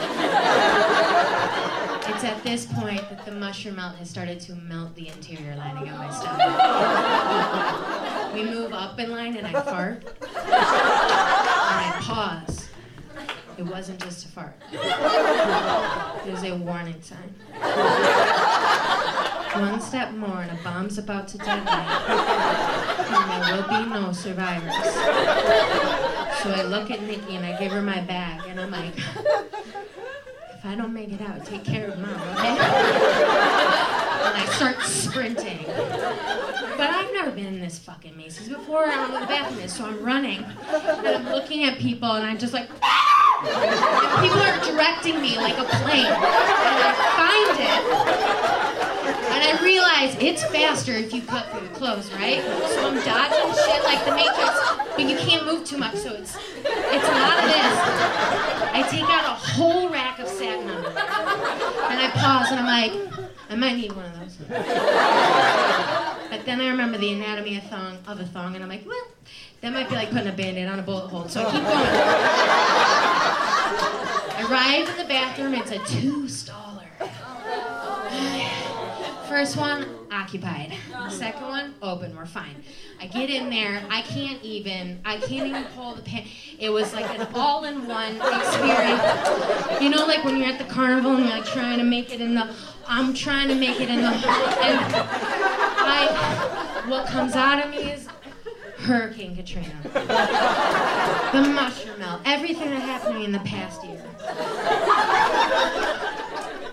It's 2.09 2.23
at 2.23 2.41
this 2.43 2.65
point 2.65 3.07
that 3.09 3.23
the 3.23 3.31
mushroom 3.31 3.75
melt 3.75 3.95
has 3.97 4.09
started 4.09 4.39
to 4.41 4.55
melt 4.55 4.95
the 4.95 5.09
interior 5.09 5.55
lining 5.55 5.89
of 5.89 5.97
my 5.97 6.11
stomach. 6.11 6.49
we 8.33 8.43
move 8.43 8.73
up 8.73 8.99
in 8.99 9.11
line 9.11 9.37
and 9.37 9.45
I 9.45 9.53
fart. 9.61 10.03
And 10.05 10.15
I 10.35 11.97
pause. 12.01 12.67
It 13.59 13.63
wasn't 13.63 14.01
just 14.01 14.25
a 14.25 14.27
fart. 14.29 14.55
It 14.71 16.31
was 16.31 16.43
a 16.43 16.55
warning 16.55 17.01
sign. 17.01 17.35
One 19.61 19.79
step 19.79 20.11
more 20.13 20.41
and 20.41 20.51
a 20.59 20.63
bomb's 20.63 20.97
about 20.97 21.27
to 21.29 21.37
detonate. 21.37 21.67
And 21.67 23.43
there 23.43 23.55
will 23.55 23.67
be 23.67 23.85
no 23.89 24.11
survivors. 24.13 24.73
So 26.43 26.51
I 26.51 26.63
look 26.63 26.89
at 26.89 27.01
Nikki 27.03 27.35
and 27.35 27.45
I 27.45 27.59
give 27.59 27.71
her 27.73 27.81
my 27.81 27.99
bag 28.01 28.47
and 28.47 28.61
I'm 28.61 28.71
like, 28.71 28.97
if 28.97 30.65
I 30.65 30.73
don't 30.75 30.93
make 30.93 31.11
it 31.11 31.19
out, 31.21 31.45
take 31.45 31.65
care 31.65 31.89
of 31.89 31.99
mom, 31.99 32.13
okay? 32.13 32.57
And 34.21 34.37
I 34.37 34.45
start 34.55 34.81
sprinting. 34.81 35.65
But 35.65 36.89
I've 36.89 37.11
never 37.11 37.31
been 37.31 37.47
in 37.47 37.59
this 37.59 37.77
fucking 37.79 38.15
Macy's 38.15 38.47
before. 38.47 38.85
I 38.85 38.95
don't 38.95 39.11
know 39.11 39.19
the 39.19 39.25
bathroom 39.27 39.59
is, 39.59 39.73
so 39.73 39.85
I'm 39.85 40.01
running. 40.01 40.43
And 40.43 41.07
I'm 41.07 41.25
looking 41.25 41.65
at 41.65 41.77
people 41.77 42.09
and 42.09 42.25
I'm 42.25 42.37
just 42.37 42.53
like, 42.53 42.69
and 42.69 44.21
people 44.21 44.39
are 44.39 44.59
directing 44.63 45.21
me 45.21 45.35
like 45.35 45.57
a 45.57 45.65
plane. 45.65 46.05
And 46.05 46.15
I 46.87 46.93
find 47.19 47.59
it. 47.59 48.48
And 49.39 49.57
I 49.57 49.63
realize 49.63 50.17
it's 50.19 50.43
faster 50.43 50.91
if 50.91 51.13
you 51.13 51.21
cut 51.21 51.49
through 51.49 51.61
the 51.65 51.73
clothes, 51.73 52.11
right? 52.11 52.41
So 52.43 52.89
I'm 52.89 52.95
dodging 53.05 53.53
shit 53.63 53.83
like 53.85 54.03
the 54.03 54.11
Matrix, 54.11 54.59
but 54.97 55.05
you 55.07 55.15
can't 55.15 55.45
move 55.45 55.63
too 55.63 55.77
much, 55.77 55.95
so 55.95 56.13
it's 56.13 56.35
it's 56.65 57.07
a 57.07 57.11
lot 57.11 57.37
of 57.39 57.45
this. 57.45 57.73
I 58.75 58.85
take 58.91 59.05
out 59.05 59.23
a 59.23 59.35
whole 59.39 59.87
rack 59.87 60.19
of 60.19 60.27
satin 60.27 60.69
underwear. 60.69 60.91
And 60.91 61.99
I 62.01 62.09
pause 62.15 62.51
and 62.51 62.59
I'm 62.59 62.65
like, 62.65 62.91
I 63.49 63.55
might 63.55 63.77
need 63.77 63.93
one 63.93 64.03
of 64.07 64.19
those. 64.19 64.35
But 66.29 66.45
then 66.45 66.59
I 66.59 66.67
remember 66.67 66.97
the 66.97 67.13
anatomy 67.13 67.55
of 67.59 67.63
thong 67.63 67.97
of 68.07 68.19
a 68.19 68.25
thong 68.25 68.55
and 68.55 68.63
I'm 68.63 68.69
like, 68.69 68.85
well, 68.85 69.07
that 69.61 69.71
might 69.71 69.87
be 69.87 69.95
like 69.95 70.11
putting 70.11 70.27
a 70.27 70.33
band-aid 70.33 70.67
on 70.67 70.79
a 70.79 70.83
bullet 70.83 71.07
hole. 71.07 71.29
So 71.29 71.43
I 71.47 71.51
keep 71.51 71.63
going. 71.63 71.77
I 74.35 74.47
arrive 74.51 74.89
in 74.89 74.97
the 74.97 75.05
bathroom, 75.05 75.53
it's 75.53 75.71
a 75.71 75.79
two-staller. 75.79 76.68
First 79.29 79.57
one, 79.57 79.85
occupied. 80.11 80.73
The 80.91 81.09
second 81.11 81.43
one, 81.43 81.75
open. 81.83 82.15
We're 82.15 82.25
fine. 82.25 82.63
I 82.99 83.05
get 83.05 83.29
in 83.29 83.51
there. 83.51 83.83
I 83.89 84.01
can't 84.01 84.41
even. 84.41 84.99
I 85.05 85.17
can't 85.17 85.47
even 85.47 85.65
pull 85.75 85.93
the 85.93 86.01
pin. 86.01 86.25
It 86.57 86.71
was 86.71 86.93
like 86.93 87.07
an 87.17 87.27
all-in-one 87.35 88.15
experience. 88.15 89.81
You 89.81 89.91
know, 89.91 90.05
like 90.07 90.23
when 90.25 90.35
you're 90.35 90.49
at 90.49 90.57
the 90.57 90.65
carnival 90.65 91.11
and 91.11 91.25
you're 91.25 91.37
like 91.37 91.45
trying 91.45 91.77
to 91.77 91.83
make 91.83 92.11
it 92.11 92.21
in 92.21 92.33
the. 92.33 92.51
I'm 92.87 93.13
trying 93.13 93.49
to 93.49 93.55
make 93.55 93.79
it 93.79 93.89
in 93.89 94.01
the. 94.01 94.07
And 94.07 94.79
I. 95.77 96.85
What 96.87 97.05
comes 97.05 97.35
out 97.35 97.63
of 97.63 97.69
me 97.69 97.91
is 97.91 98.07
Hurricane 98.79 99.35
Katrina. 99.35 99.79
The 99.83 101.49
mushroom 101.49 101.99
melt. 101.99 102.21
Everything 102.25 102.71
that 102.71 102.81
happened 102.81 103.13
to 103.13 103.19
me 103.19 103.25
in 103.25 103.31
the 103.31 103.39
past 103.39 103.83
year. 103.83 104.03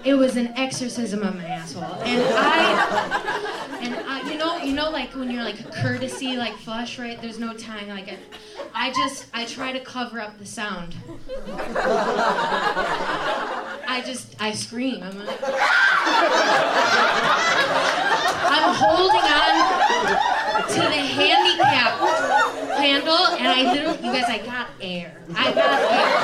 It 0.07 0.15
was 0.15 0.37
an 0.37 0.49
exorcism 0.57 1.25
of 1.25 1.35
my 1.35 1.45
asshole, 1.47 1.83
and 1.83 2.23
I, 2.23 3.79
and 3.83 3.93
I, 3.97 4.31
you 4.31 4.39
know, 4.39 4.57
you 4.59 4.73
know, 4.73 4.89
like 4.89 5.11
when 5.17 5.29
you're 5.33 5.43
like 5.43 5.73
courtesy, 5.75 6.37
like 6.37 6.55
flush, 6.59 6.97
right? 7.01 7.21
There's 7.21 7.41
no 7.41 7.53
time. 7.55 7.89
Like, 7.89 8.09
I, 8.09 8.19
I 8.73 8.93
just, 8.93 9.27
I 9.35 9.45
try 9.47 9.73
to 9.73 9.81
cover 9.81 10.21
up 10.21 10.39
the 10.39 10.47
sound. 10.47 10.95
I 13.89 14.01
just, 14.07 14.37
I 14.39 14.53
scream. 14.53 15.03
I'm 15.03 15.19
like, 15.27 15.41
I'm 18.47 18.75
holding 18.77 19.27
on 19.27 19.67
to 20.69 20.83
the 20.83 21.03
handicap 21.03 21.99
handle, 22.79 23.27
and 23.39 23.49
I 23.49 23.73
literally, 23.73 23.99
you 24.07 24.13
guys, 24.13 24.31
I 24.31 24.39
got 24.39 24.69
air. 24.81 25.17
I 25.35 25.53
got 25.53 25.81
air. 25.83 26.15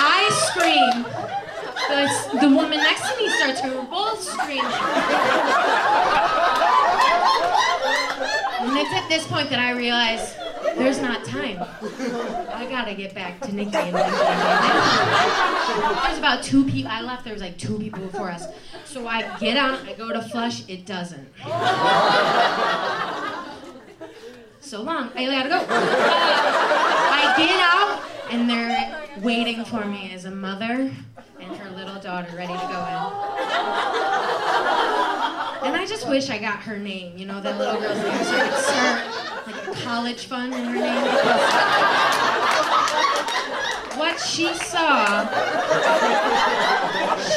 I 0.00 0.28
scream. 0.52 1.06
The, 1.88 2.38
the 2.40 2.48
woman 2.48 2.78
next 2.78 3.02
to 3.10 3.16
me 3.16 3.28
starts. 3.30 3.62
We're 3.62 3.82
both 3.84 4.22
screaming. 4.22 4.64
And 8.60 8.76
it's 8.76 8.92
at 8.92 9.08
this 9.08 9.26
point 9.26 9.48
that 9.50 9.58
I 9.60 9.70
realize 9.70 10.34
there's 10.76 11.00
not 11.00 11.24
time. 11.24 11.58
I 11.60 12.66
gotta 12.68 12.94
get 12.94 13.14
back 13.14 13.40
to 13.42 13.54
Nikki 13.54 13.76
and. 13.76 13.94
There's 16.04 16.18
about 16.18 16.42
two 16.42 16.64
people. 16.64 16.90
I 16.90 17.00
left. 17.02 17.24
There 17.24 17.32
was 17.32 17.42
like 17.42 17.56
two 17.56 17.78
people 17.78 18.00
before 18.00 18.30
us. 18.30 18.46
So 18.84 19.06
I 19.06 19.22
get 19.38 19.56
out. 19.56 19.80
I 19.86 19.94
go 19.94 20.12
to 20.12 20.20
flush. 20.22 20.68
It 20.68 20.84
doesn't. 20.86 21.28
So 24.60 24.82
long. 24.82 25.10
I 25.14 25.24
gotta 25.24 25.48
go. 25.48 25.56
Uh, 25.56 25.66
I 25.70 27.34
get 27.38 27.60
out, 27.60 28.02
and 28.30 28.50
they're 28.50 28.97
waiting 29.22 29.64
for 29.64 29.84
me 29.84 30.12
is 30.12 30.24
a 30.24 30.30
mother 30.30 30.90
and 31.40 31.56
her 31.56 31.70
little 31.76 32.00
daughter 32.00 32.34
ready 32.36 32.52
to 32.52 32.58
go 32.58 32.64
in. 32.66 32.98
And 35.66 35.76
I 35.76 35.84
just 35.86 36.08
wish 36.08 36.30
I 36.30 36.38
got 36.38 36.60
her 36.60 36.78
name. 36.78 37.18
You 37.18 37.26
know, 37.26 37.40
that 37.40 37.58
little 37.58 37.80
girl's 37.80 37.98
name, 37.98 38.24
so 38.24 38.36
I 38.36 38.48
could 38.48 38.64
start 38.64 39.46
like 39.46 39.66
a 39.68 39.72
college 39.82 40.26
fund 40.26 40.54
in 40.54 40.64
her 40.64 40.74
name. 40.74 41.04
What 43.98 44.20
she 44.20 44.54
saw, 44.54 45.26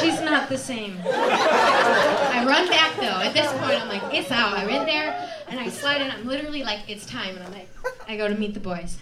she's 0.00 0.20
not 0.20 0.48
the 0.48 0.56
same. 0.56 0.96
I 1.04 2.44
run 2.46 2.68
back 2.68 2.94
though. 2.96 3.20
At 3.20 3.32
this 3.34 3.50
point, 3.52 3.80
I'm 3.82 3.88
like, 3.88 4.14
it's 4.14 4.30
out. 4.30 4.56
I'm 4.56 4.68
in 4.68 4.86
there 4.86 5.28
and 5.48 5.58
I 5.58 5.68
slide 5.68 6.00
in. 6.00 6.10
I'm 6.10 6.26
literally 6.26 6.62
like, 6.62 6.88
it's 6.88 7.04
time. 7.04 7.34
And 7.34 7.44
I'm 7.44 7.52
like, 7.52 7.68
I 8.06 8.16
go 8.16 8.28
to 8.28 8.34
meet 8.36 8.54
the 8.54 8.60
boys. 8.60 8.98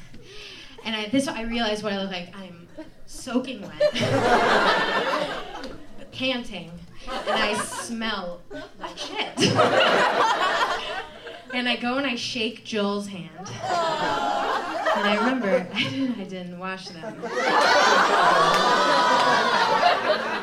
And 0.84 0.96
I, 0.96 1.08
this, 1.10 1.28
I 1.28 1.42
realize 1.42 1.82
what 1.82 1.92
I 1.92 2.00
look 2.00 2.10
like. 2.10 2.34
I'm 2.34 2.66
soaking 3.06 3.62
wet, 3.62 3.92
panting, 6.12 6.70
and 7.08 7.30
I 7.30 7.54
smell 7.54 8.42
like 8.78 8.96
shit. 8.96 9.38
and 11.54 11.68
I 11.68 11.76
go 11.76 11.96
and 11.96 12.06
I 12.06 12.14
shake 12.14 12.64
Joel's 12.64 13.08
hand. 13.08 13.30
And 13.38 15.08
I 15.08 15.16
remember 15.18 15.66
I 15.74 15.82
didn't, 15.84 16.20
I 16.20 16.24
didn't 16.24 16.58
wash 16.58 16.88
them. 16.88 17.14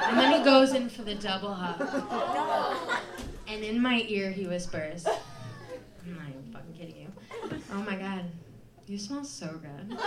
And 0.09 0.17
then 0.17 0.39
he 0.39 0.43
goes 0.43 0.73
in 0.73 0.89
for 0.89 1.03
the 1.03 1.15
double 1.15 1.53
hug. 1.53 3.01
And 3.47 3.63
in 3.63 3.81
my 3.81 4.03
ear 4.07 4.31
he 4.31 4.47
whispers, 4.47 5.05
I'm 5.05 6.15
not 6.15 6.27
even 6.29 6.43
fucking 6.51 6.73
kidding 6.73 7.01
you. 7.01 7.07
Oh 7.73 7.83
my 7.83 7.95
god, 7.95 8.25
you 8.87 8.97
smell 8.97 9.23
so 9.23 9.47
good. 9.47 9.97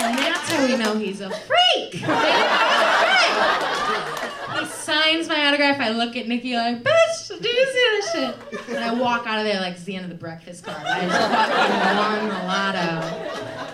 And 0.00 0.18
that's 0.18 0.50
how 0.50 0.66
we 0.66 0.76
know 0.76 0.96
he's 0.98 1.20
a 1.20 1.30
freak. 1.30 1.94
He 4.58 4.64
signs 4.66 5.28
my 5.28 5.46
autograph. 5.46 5.78
I 5.80 5.90
look 5.90 6.16
at 6.16 6.26
Nikki 6.26 6.54
like, 6.56 6.82
bitch, 6.82 7.28
do 7.40 7.48
you 7.48 7.66
see 7.66 7.88
this 7.92 8.12
shit? 8.12 8.34
And 8.70 8.84
I 8.84 8.92
walk 8.94 9.26
out 9.26 9.38
of 9.38 9.44
there 9.44 9.60
like 9.60 9.74
it's 9.74 9.84
the 9.84 9.94
end 9.94 10.04
of 10.04 10.10
the 10.10 10.16
breakfast 10.16 10.64
club. 10.64 10.82
I 10.84 11.02
just 11.02 11.18
fucking 11.30 11.96
won 11.96 12.28
the 12.28 12.42
lotto. 12.46 13.06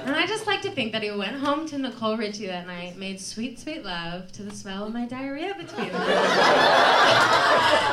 And 0.07 0.15
I 0.15 0.27
just 0.27 0.47
like 0.47 0.61
to 0.63 0.71
think 0.71 0.93
that 0.93 1.03
he 1.03 1.11
went 1.11 1.37
home 1.37 1.67
to 1.69 1.79
Nicole 1.79 2.17
Richie 2.19 2.47
that 2.47 2.67
night, 2.67 2.99
made 2.99 3.19
sweet, 3.21 3.59
sweet 3.59 3.85
love 3.85 4.31
to 4.33 4.43
the 4.43 4.51
smell 4.55 4.85
of 4.87 4.93
my 4.93 5.07
diarrhea 5.07 5.55
between 5.55 5.91
them. 5.91 6.03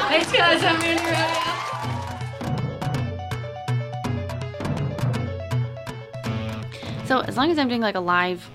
Thanks, 0.09 0.31
guys. 0.31 0.61
I'm 0.63 2.00
So 7.12 7.19
as 7.19 7.36
long 7.36 7.52
as 7.52 7.60
I'm 7.60 7.67
doing 7.67 7.82
like 7.82 7.95
a 7.95 8.00
live, 8.00 8.50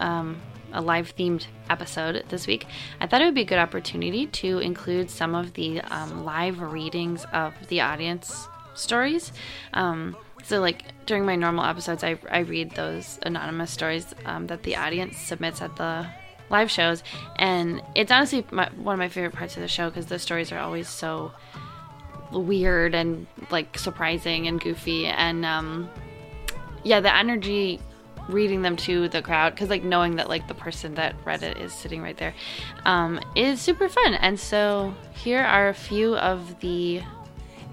um, 0.00 0.42
a 0.72 0.80
live 0.80 1.14
themed 1.14 1.46
episode 1.68 2.24
this 2.28 2.44
week, 2.44 2.66
I 3.00 3.06
thought 3.06 3.22
it 3.22 3.24
would 3.24 3.36
be 3.36 3.42
a 3.42 3.44
good 3.44 3.60
opportunity 3.60 4.26
to 4.26 4.58
include 4.58 5.08
some 5.08 5.36
of 5.36 5.52
the 5.54 5.80
um, 5.82 6.24
live 6.24 6.60
readings 6.60 7.24
of 7.32 7.54
the 7.68 7.82
audience 7.82 8.48
stories. 8.74 9.32
Um, 9.74 10.16
so 10.42 10.58
like 10.58 11.06
during 11.06 11.24
my 11.24 11.36
normal 11.36 11.64
episodes, 11.64 12.02
I, 12.02 12.18
I 12.28 12.40
read 12.40 12.72
those 12.72 13.20
anonymous 13.22 13.70
stories 13.70 14.12
um, 14.24 14.48
that 14.48 14.64
the 14.64 14.74
audience 14.74 15.16
submits 15.16 15.62
at 15.62 15.76
the 15.76 16.04
live 16.50 16.68
shows, 16.68 17.04
and 17.36 17.80
it's 17.94 18.10
honestly 18.10 18.44
my, 18.50 18.68
one 18.70 18.94
of 18.94 18.98
my 18.98 19.08
favorite 19.08 19.34
parts 19.34 19.54
of 19.54 19.62
the 19.62 19.68
show 19.68 19.88
because 19.88 20.06
the 20.06 20.18
stories 20.18 20.50
are 20.50 20.58
always 20.58 20.88
so 20.88 21.30
weird 22.32 22.92
and 22.92 23.28
like 23.52 23.78
surprising 23.78 24.48
and 24.48 24.60
goofy 24.60 25.06
and 25.06 25.44
um 25.44 25.88
yeah 26.84 27.00
the 27.00 27.12
energy 27.14 27.80
reading 28.30 28.62
them 28.62 28.76
to 28.76 29.08
the 29.08 29.22
crowd 29.22 29.54
because 29.54 29.70
like 29.70 29.84
knowing 29.84 30.16
that 30.16 30.28
like 30.28 30.48
the 30.48 30.54
person 30.54 30.94
that 30.94 31.14
read 31.24 31.42
it 31.42 31.56
is 31.58 31.72
sitting 31.72 32.02
right 32.02 32.16
there 32.16 32.34
um, 32.84 33.20
is 33.34 33.60
super 33.60 33.88
fun. 33.88 34.14
And 34.14 34.38
so 34.38 34.94
here 35.14 35.42
are 35.42 35.68
a 35.68 35.74
few 35.74 36.16
of 36.16 36.60
the 36.60 37.02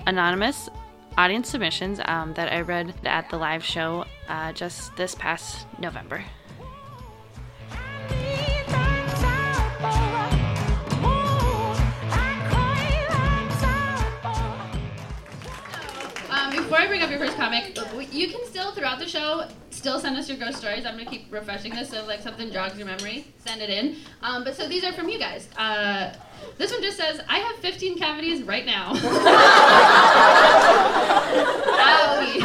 anonymous 0.05 0.69
audience 1.17 1.49
submissions 1.49 1.99
um, 2.05 2.33
that 2.35 2.51
i 2.53 2.61
read 2.61 2.93
at 3.03 3.29
the 3.29 3.37
live 3.37 3.63
show 3.63 4.05
uh, 4.29 4.53
just 4.53 4.95
this 4.95 5.15
past 5.15 5.65
november 5.79 6.23
I 16.87 16.89
bring 16.89 17.01
up 17.03 17.09
your 17.09 17.19
first 17.19 17.35
comic, 17.35 17.77
you 18.13 18.29
can 18.29 18.45
still 18.45 18.71
throughout 18.71 18.97
the 18.97 19.09
show 19.09 19.45
still 19.71 19.99
send 19.99 20.15
us 20.15 20.29
your 20.29 20.37
ghost 20.37 20.59
stories. 20.59 20.85
I'm 20.85 20.97
gonna 20.97 21.09
keep 21.09 21.29
refreshing 21.29 21.75
this 21.75 21.89
so 21.89 21.97
if, 21.97 22.07
like 22.07 22.21
something 22.21 22.49
jogs 22.49 22.77
your 22.77 22.87
memory, 22.87 23.25
send 23.45 23.61
it 23.61 23.69
in. 23.69 23.97
Um, 24.21 24.45
but 24.45 24.55
so 24.55 24.69
these 24.69 24.85
are 24.85 24.93
from 24.93 25.09
you 25.09 25.19
guys. 25.19 25.49
Uh, 25.57 26.13
this 26.57 26.71
one 26.71 26.81
just 26.81 26.95
says, 26.95 27.19
"I 27.27 27.39
have 27.39 27.57
15 27.57 27.97
cavities 27.97 28.41
right 28.43 28.65
now." 28.65 28.93
Owie. 31.83 32.39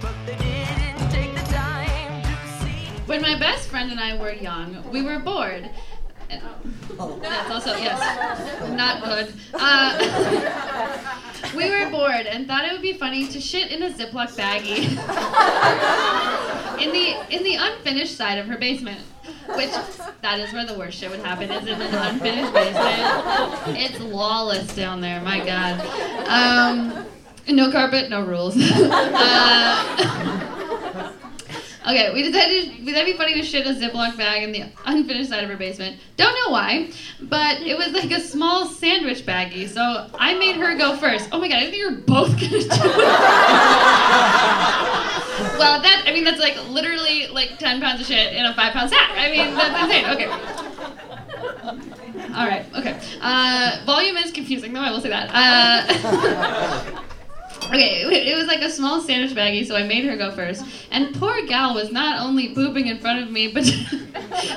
But 0.00 0.14
they 0.26 0.36
didn't 0.36 1.08
take 1.12 1.34
the 1.36 1.52
time 1.52 2.22
to 2.24 2.64
see. 2.64 2.88
When 3.06 3.22
my 3.22 3.38
best 3.38 3.68
friend 3.68 3.92
and 3.92 4.00
I 4.00 4.16
were 4.18 4.32
young, 4.32 4.82
we 4.90 5.02
were 5.02 5.20
bored. 5.20 5.70
And- 6.30 6.42
That's 7.22 7.50
also 7.50 7.76
yes, 7.76 8.00
not 8.70 9.02
good. 9.04 9.32
Uh, 9.54 9.98
we 11.56 11.70
were 11.70 11.90
bored 11.90 12.26
and 12.26 12.46
thought 12.46 12.64
it 12.64 12.72
would 12.72 12.82
be 12.82 12.94
funny 12.94 13.26
to 13.28 13.40
shit 13.40 13.70
in 13.70 13.82
a 13.82 13.90
Ziploc 13.90 14.34
baggie 14.36 14.88
in 16.82 16.92
the 16.92 17.16
in 17.36 17.42
the 17.44 17.56
unfinished 17.56 18.16
side 18.16 18.38
of 18.38 18.46
her 18.46 18.56
basement. 18.58 19.00
Which 19.54 19.70
that 20.22 20.40
is 20.40 20.52
where 20.52 20.66
the 20.66 20.74
worst 20.76 20.98
shit 20.98 21.10
would 21.10 21.20
happen 21.20 21.50
is 21.50 21.66
in 21.66 21.80
an 21.80 21.94
unfinished 21.94 22.52
basement. 22.52 23.78
It's 23.78 24.00
lawless 24.00 24.74
down 24.74 25.00
there. 25.00 25.20
My 25.20 25.44
God. 25.44 25.80
Um, 26.28 27.06
no 27.48 27.70
carpet, 27.70 28.10
no 28.10 28.24
rules. 28.24 28.56
uh, 28.60 30.55
Okay, 31.86 32.12
we 32.12 32.22
decided 32.22 32.84
would 32.84 32.94
that 32.96 33.04
be 33.04 33.12
funny 33.12 33.34
to 33.34 33.44
shit 33.44 33.64
a 33.64 33.70
Ziploc 33.70 34.16
bag 34.16 34.42
in 34.42 34.50
the 34.50 34.64
unfinished 34.86 35.30
side 35.30 35.44
of 35.44 35.50
her 35.50 35.56
basement. 35.56 36.00
Don't 36.16 36.34
know 36.34 36.50
why, 36.52 36.90
but 37.20 37.60
it 37.60 37.78
was 37.78 37.92
like 37.92 38.10
a 38.10 38.20
small 38.20 38.66
sandwich 38.66 39.24
baggie, 39.24 39.68
so 39.68 40.10
I 40.18 40.34
made 40.34 40.56
her 40.56 40.76
go 40.76 40.96
first. 40.96 41.28
Oh 41.30 41.40
my 41.40 41.46
god, 41.46 41.58
I 41.58 41.70
think 41.70 41.76
you're 41.76 41.92
both 41.92 42.30
gonna 42.32 42.48
do 42.48 42.56
it. 42.56 42.68
well, 45.58 45.80
that 45.80 46.02
I 46.06 46.12
mean 46.12 46.24
that's 46.24 46.40
like 46.40 46.56
literally 46.68 47.28
like 47.28 47.56
ten 47.58 47.80
pounds 47.80 48.00
of 48.00 48.06
shit 48.08 48.32
in 48.34 48.44
a 48.44 48.52
five 48.54 48.72
pound 48.72 48.90
sack. 48.90 49.12
I 49.12 49.30
mean 49.30 49.54
that's 49.54 49.84
insane. 49.84 50.06
Okay. 50.06 50.28
All 52.34 52.46
right. 52.46 52.66
Okay. 52.76 52.98
Uh, 53.20 53.80
volume 53.86 54.16
is 54.16 54.32
confusing, 54.32 54.72
though. 54.72 54.80
I 54.80 54.90
will 54.90 55.00
say 55.00 55.08
that. 55.08 55.30
Uh, 55.32 57.02
Okay, 57.64 58.02
it 58.30 58.36
was 58.36 58.46
like 58.46 58.62
a 58.62 58.70
small 58.70 59.00
sandwich 59.00 59.36
baggie, 59.36 59.66
so 59.66 59.74
I 59.76 59.82
made 59.82 60.04
her 60.04 60.16
go 60.16 60.30
first. 60.30 60.64
And 60.90 61.14
poor 61.14 61.44
gal 61.46 61.74
was 61.74 61.90
not 61.90 62.20
only 62.20 62.54
pooping 62.54 62.86
in 62.86 62.98
front 62.98 63.22
of 63.22 63.30
me, 63.30 63.48
but 63.48 63.64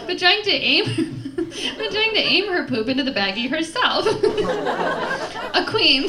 but 0.07 0.19
trying 0.19 0.43
to 0.43 0.51
aim 0.51 1.33
but 1.35 1.91
trying 1.91 2.13
to 2.13 2.19
aim 2.19 2.47
her 2.49 2.65
poop 2.67 2.88
into 2.88 3.03
the 3.03 3.12
baggie 3.12 3.49
herself. 3.49 4.05
a 5.55 5.65
queen. 5.69 6.05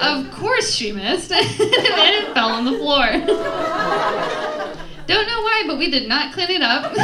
of 0.00 0.30
course 0.32 0.72
she 0.72 0.92
missed, 0.92 1.32
and 1.32 1.44
it 1.50 2.32
fell 2.34 2.50
on 2.50 2.64
the 2.64 2.78
floor. 2.78 3.06
Don't 5.10 5.26
know 5.26 5.42
why, 5.42 5.64
but 5.66 5.76
we 5.76 5.90
did 5.90 6.08
not 6.08 6.32
clean 6.32 6.50
it 6.50 6.62
up. 6.62 6.92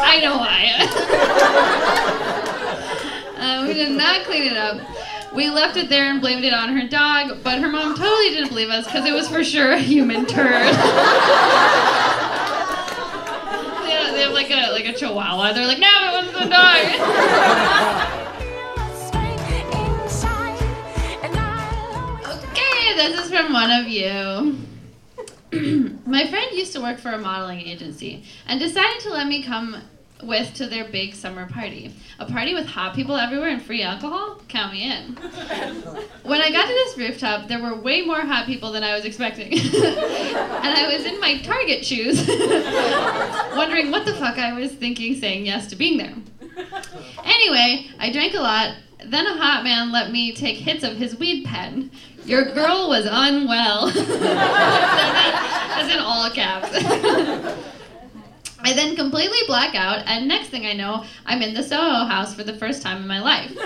I 0.00 0.20
know 0.22 0.38
why. 0.38 0.64
Uh, 3.38 3.64
we 3.68 3.72
did 3.72 3.92
not 3.92 4.24
clean 4.24 4.42
it 4.42 4.56
up. 4.56 4.80
We 5.32 5.48
left 5.48 5.76
it 5.76 5.88
there 5.88 6.10
and 6.10 6.20
blamed 6.20 6.44
it 6.44 6.52
on 6.52 6.76
her 6.76 6.88
dog, 6.88 7.44
but 7.44 7.60
her 7.60 7.68
mom 7.68 7.94
totally 7.94 8.30
didn't 8.30 8.48
believe 8.48 8.68
us 8.68 8.84
because 8.84 9.06
it 9.06 9.12
was 9.12 9.28
for 9.28 9.44
sure 9.44 9.70
a 9.70 9.78
human 9.78 10.26
turd. 10.26 10.50
yeah, 10.50 10.74
they 14.10 14.22
have 14.22 14.32
like 14.32 14.50
a 14.50 14.72
like 14.72 14.86
a 14.86 14.92
chihuahua. 14.92 15.52
They're 15.52 15.68
like, 15.68 15.78
no, 15.78 15.86
it 15.86 16.12
wasn't 16.14 16.36
the 16.36 16.48
dog. 16.50 16.76
inside, 20.02 20.60
and 21.22 21.32
None 23.52 23.70
of 23.70 23.88
you. 23.88 24.67
My 26.06 26.26
friend 26.26 26.52
used 26.52 26.72
to 26.74 26.80
work 26.80 26.98
for 26.98 27.10
a 27.10 27.18
modeling 27.18 27.60
agency 27.60 28.24
and 28.46 28.60
decided 28.60 29.00
to 29.00 29.10
let 29.10 29.26
me 29.26 29.42
come 29.42 29.82
with 30.22 30.54
to 30.54 30.66
their 30.66 30.84
big 30.84 31.14
summer 31.14 31.48
party. 31.48 31.94
A 32.18 32.26
party 32.26 32.54
with 32.54 32.66
hot 32.66 32.94
people 32.94 33.16
everywhere 33.16 33.48
and 33.48 33.62
free 33.62 33.82
alcohol? 33.82 34.40
Count 34.48 34.72
me 34.72 34.90
in. 34.90 35.16
When 36.28 36.42
I 36.42 36.50
got 36.50 36.66
to 36.66 36.74
this 36.74 36.98
rooftop, 36.98 37.48
there 37.48 37.62
were 37.62 37.74
way 37.74 38.02
more 38.02 38.20
hot 38.20 38.44
people 38.44 38.70
than 38.70 38.82
I 38.82 38.94
was 38.94 39.06
expecting. 39.06 39.50
and 39.54 39.64
I 39.72 40.94
was 40.94 41.06
in 41.06 41.18
my 41.20 41.38
Target 41.38 41.86
shoes, 41.86 42.28
wondering 43.56 43.90
what 43.90 44.04
the 44.04 44.12
fuck 44.12 44.36
I 44.36 44.52
was 44.52 44.72
thinking 44.72 45.18
saying 45.18 45.46
yes 45.46 45.68
to 45.68 45.76
being 45.76 45.96
there. 45.96 46.12
Anyway, 47.24 47.86
I 47.98 48.12
drank 48.12 48.34
a 48.34 48.40
lot. 48.40 48.76
Then 49.06 49.26
a 49.26 49.38
hot 49.38 49.64
man 49.64 49.90
let 49.90 50.10
me 50.10 50.34
take 50.34 50.58
hits 50.58 50.84
of 50.84 50.98
his 50.98 51.18
weed 51.18 51.46
pen. 51.46 51.90
Your 52.28 52.44
girl 52.44 52.88
was 52.90 53.08
unwell. 53.10 53.86
That's 53.90 54.06
in 55.90 55.98
all 55.98 56.30
caps. 56.30 56.68
I 58.60 58.72
then 58.74 58.96
completely 58.96 59.38
black 59.46 59.74
out, 59.74 60.02
and 60.04 60.28
next 60.28 60.48
thing 60.48 60.66
I 60.66 60.74
know, 60.74 61.06
I'm 61.24 61.40
in 61.40 61.54
the 61.54 61.62
Soho 61.62 62.04
house 62.04 62.34
for 62.34 62.44
the 62.44 62.52
first 62.52 62.82
time 62.82 62.98
in 62.98 63.08
my 63.08 63.20
life. 63.20 63.50
and 63.50 63.58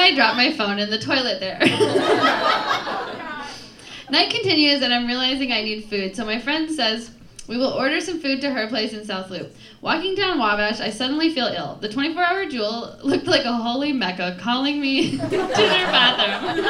I 0.00 0.12
drop 0.16 0.34
my 0.34 0.52
phone 0.52 0.80
in 0.80 0.90
the 0.90 0.98
toilet 0.98 1.38
there. 1.38 1.60
Night 4.10 4.30
continues, 4.30 4.82
and 4.82 4.92
I'm 4.92 5.06
realizing 5.06 5.52
I 5.52 5.62
need 5.62 5.84
food, 5.84 6.16
so 6.16 6.24
my 6.24 6.40
friend 6.40 6.68
says, 6.68 7.12
we 7.50 7.58
will 7.58 7.72
order 7.72 8.00
some 8.00 8.20
food 8.20 8.40
to 8.42 8.50
her 8.50 8.68
place 8.68 8.92
in 8.92 9.04
South 9.04 9.28
Loop. 9.28 9.52
Walking 9.80 10.14
down 10.14 10.38
Wabash, 10.38 10.78
I 10.78 10.90
suddenly 10.90 11.34
feel 11.34 11.46
ill. 11.48 11.78
The 11.80 11.88
24 11.88 12.22
hour 12.22 12.46
jewel 12.46 12.96
looked 13.02 13.26
like 13.26 13.44
a 13.44 13.52
holy 13.52 13.92
mecca 13.92 14.38
calling 14.40 14.80
me 14.80 15.10
to 15.18 15.26
their 15.26 15.48
bathroom. 15.88 16.64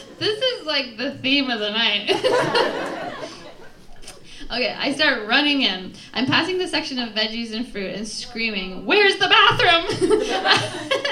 this 0.20 0.40
is 0.40 0.66
like 0.66 0.96
the 0.96 1.14
theme 1.16 1.50
of 1.50 1.58
the 1.58 1.70
night. 1.70 2.10
okay, 4.52 4.72
I 4.78 4.92
start 4.94 5.26
running 5.26 5.62
in. 5.62 5.94
I'm 6.14 6.26
passing 6.26 6.58
the 6.58 6.68
section 6.68 7.00
of 7.00 7.08
veggies 7.08 7.52
and 7.52 7.66
fruit 7.66 7.92
and 7.92 8.06
screaming, 8.06 8.86
Where's 8.86 9.16
the 9.16 9.26
bathroom? 9.26 9.86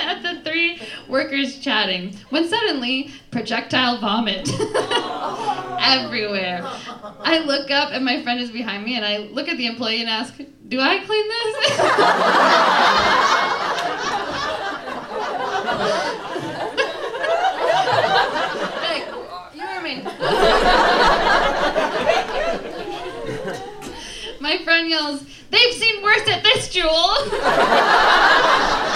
At 0.05 0.23
the 0.23 0.43
three 0.43 0.79
workers 1.09 1.59
chatting, 1.61 2.14
when 2.29 2.47
suddenly, 2.47 3.11
projectile 3.31 3.97
vomit 3.99 4.47
everywhere. 5.81 6.61
I 7.21 7.43
look 7.47 7.71
up 7.71 7.90
and 7.90 8.05
my 8.05 8.23
friend 8.23 8.38
is 8.38 8.51
behind 8.51 8.85
me, 8.85 8.97
and 8.97 9.05
I 9.05 9.17
look 9.17 9.49
at 9.49 9.57
the 9.57 9.67
employee 9.67 10.01
and 10.01 10.11
ask, 10.11 10.37
Do 10.69 10.79
I 10.79 11.03
clean 11.07 11.29
this? 11.29 11.81
My 24.40 24.59
friend 24.62 24.90
yells, 24.90 25.25
They've 25.51 25.73
seen 25.73 26.03
worse 26.03 26.29
at 26.29 26.43
this 26.43 26.69
jewel! 26.69 26.90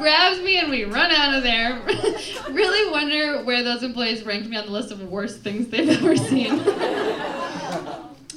grabs 0.00 0.40
me 0.40 0.58
and 0.58 0.70
we 0.70 0.84
run 0.84 1.12
out 1.12 1.34
of 1.34 1.42
there. 1.42 1.80
really 2.50 2.90
wonder 2.90 3.44
where 3.44 3.62
those 3.62 3.82
employees 3.82 4.24
ranked 4.24 4.48
me 4.48 4.56
on 4.56 4.66
the 4.66 4.72
list 4.72 4.90
of 4.90 5.00
worst 5.02 5.40
things 5.40 5.68
they've 5.68 5.88
ever 5.88 6.16
seen. 6.16 6.60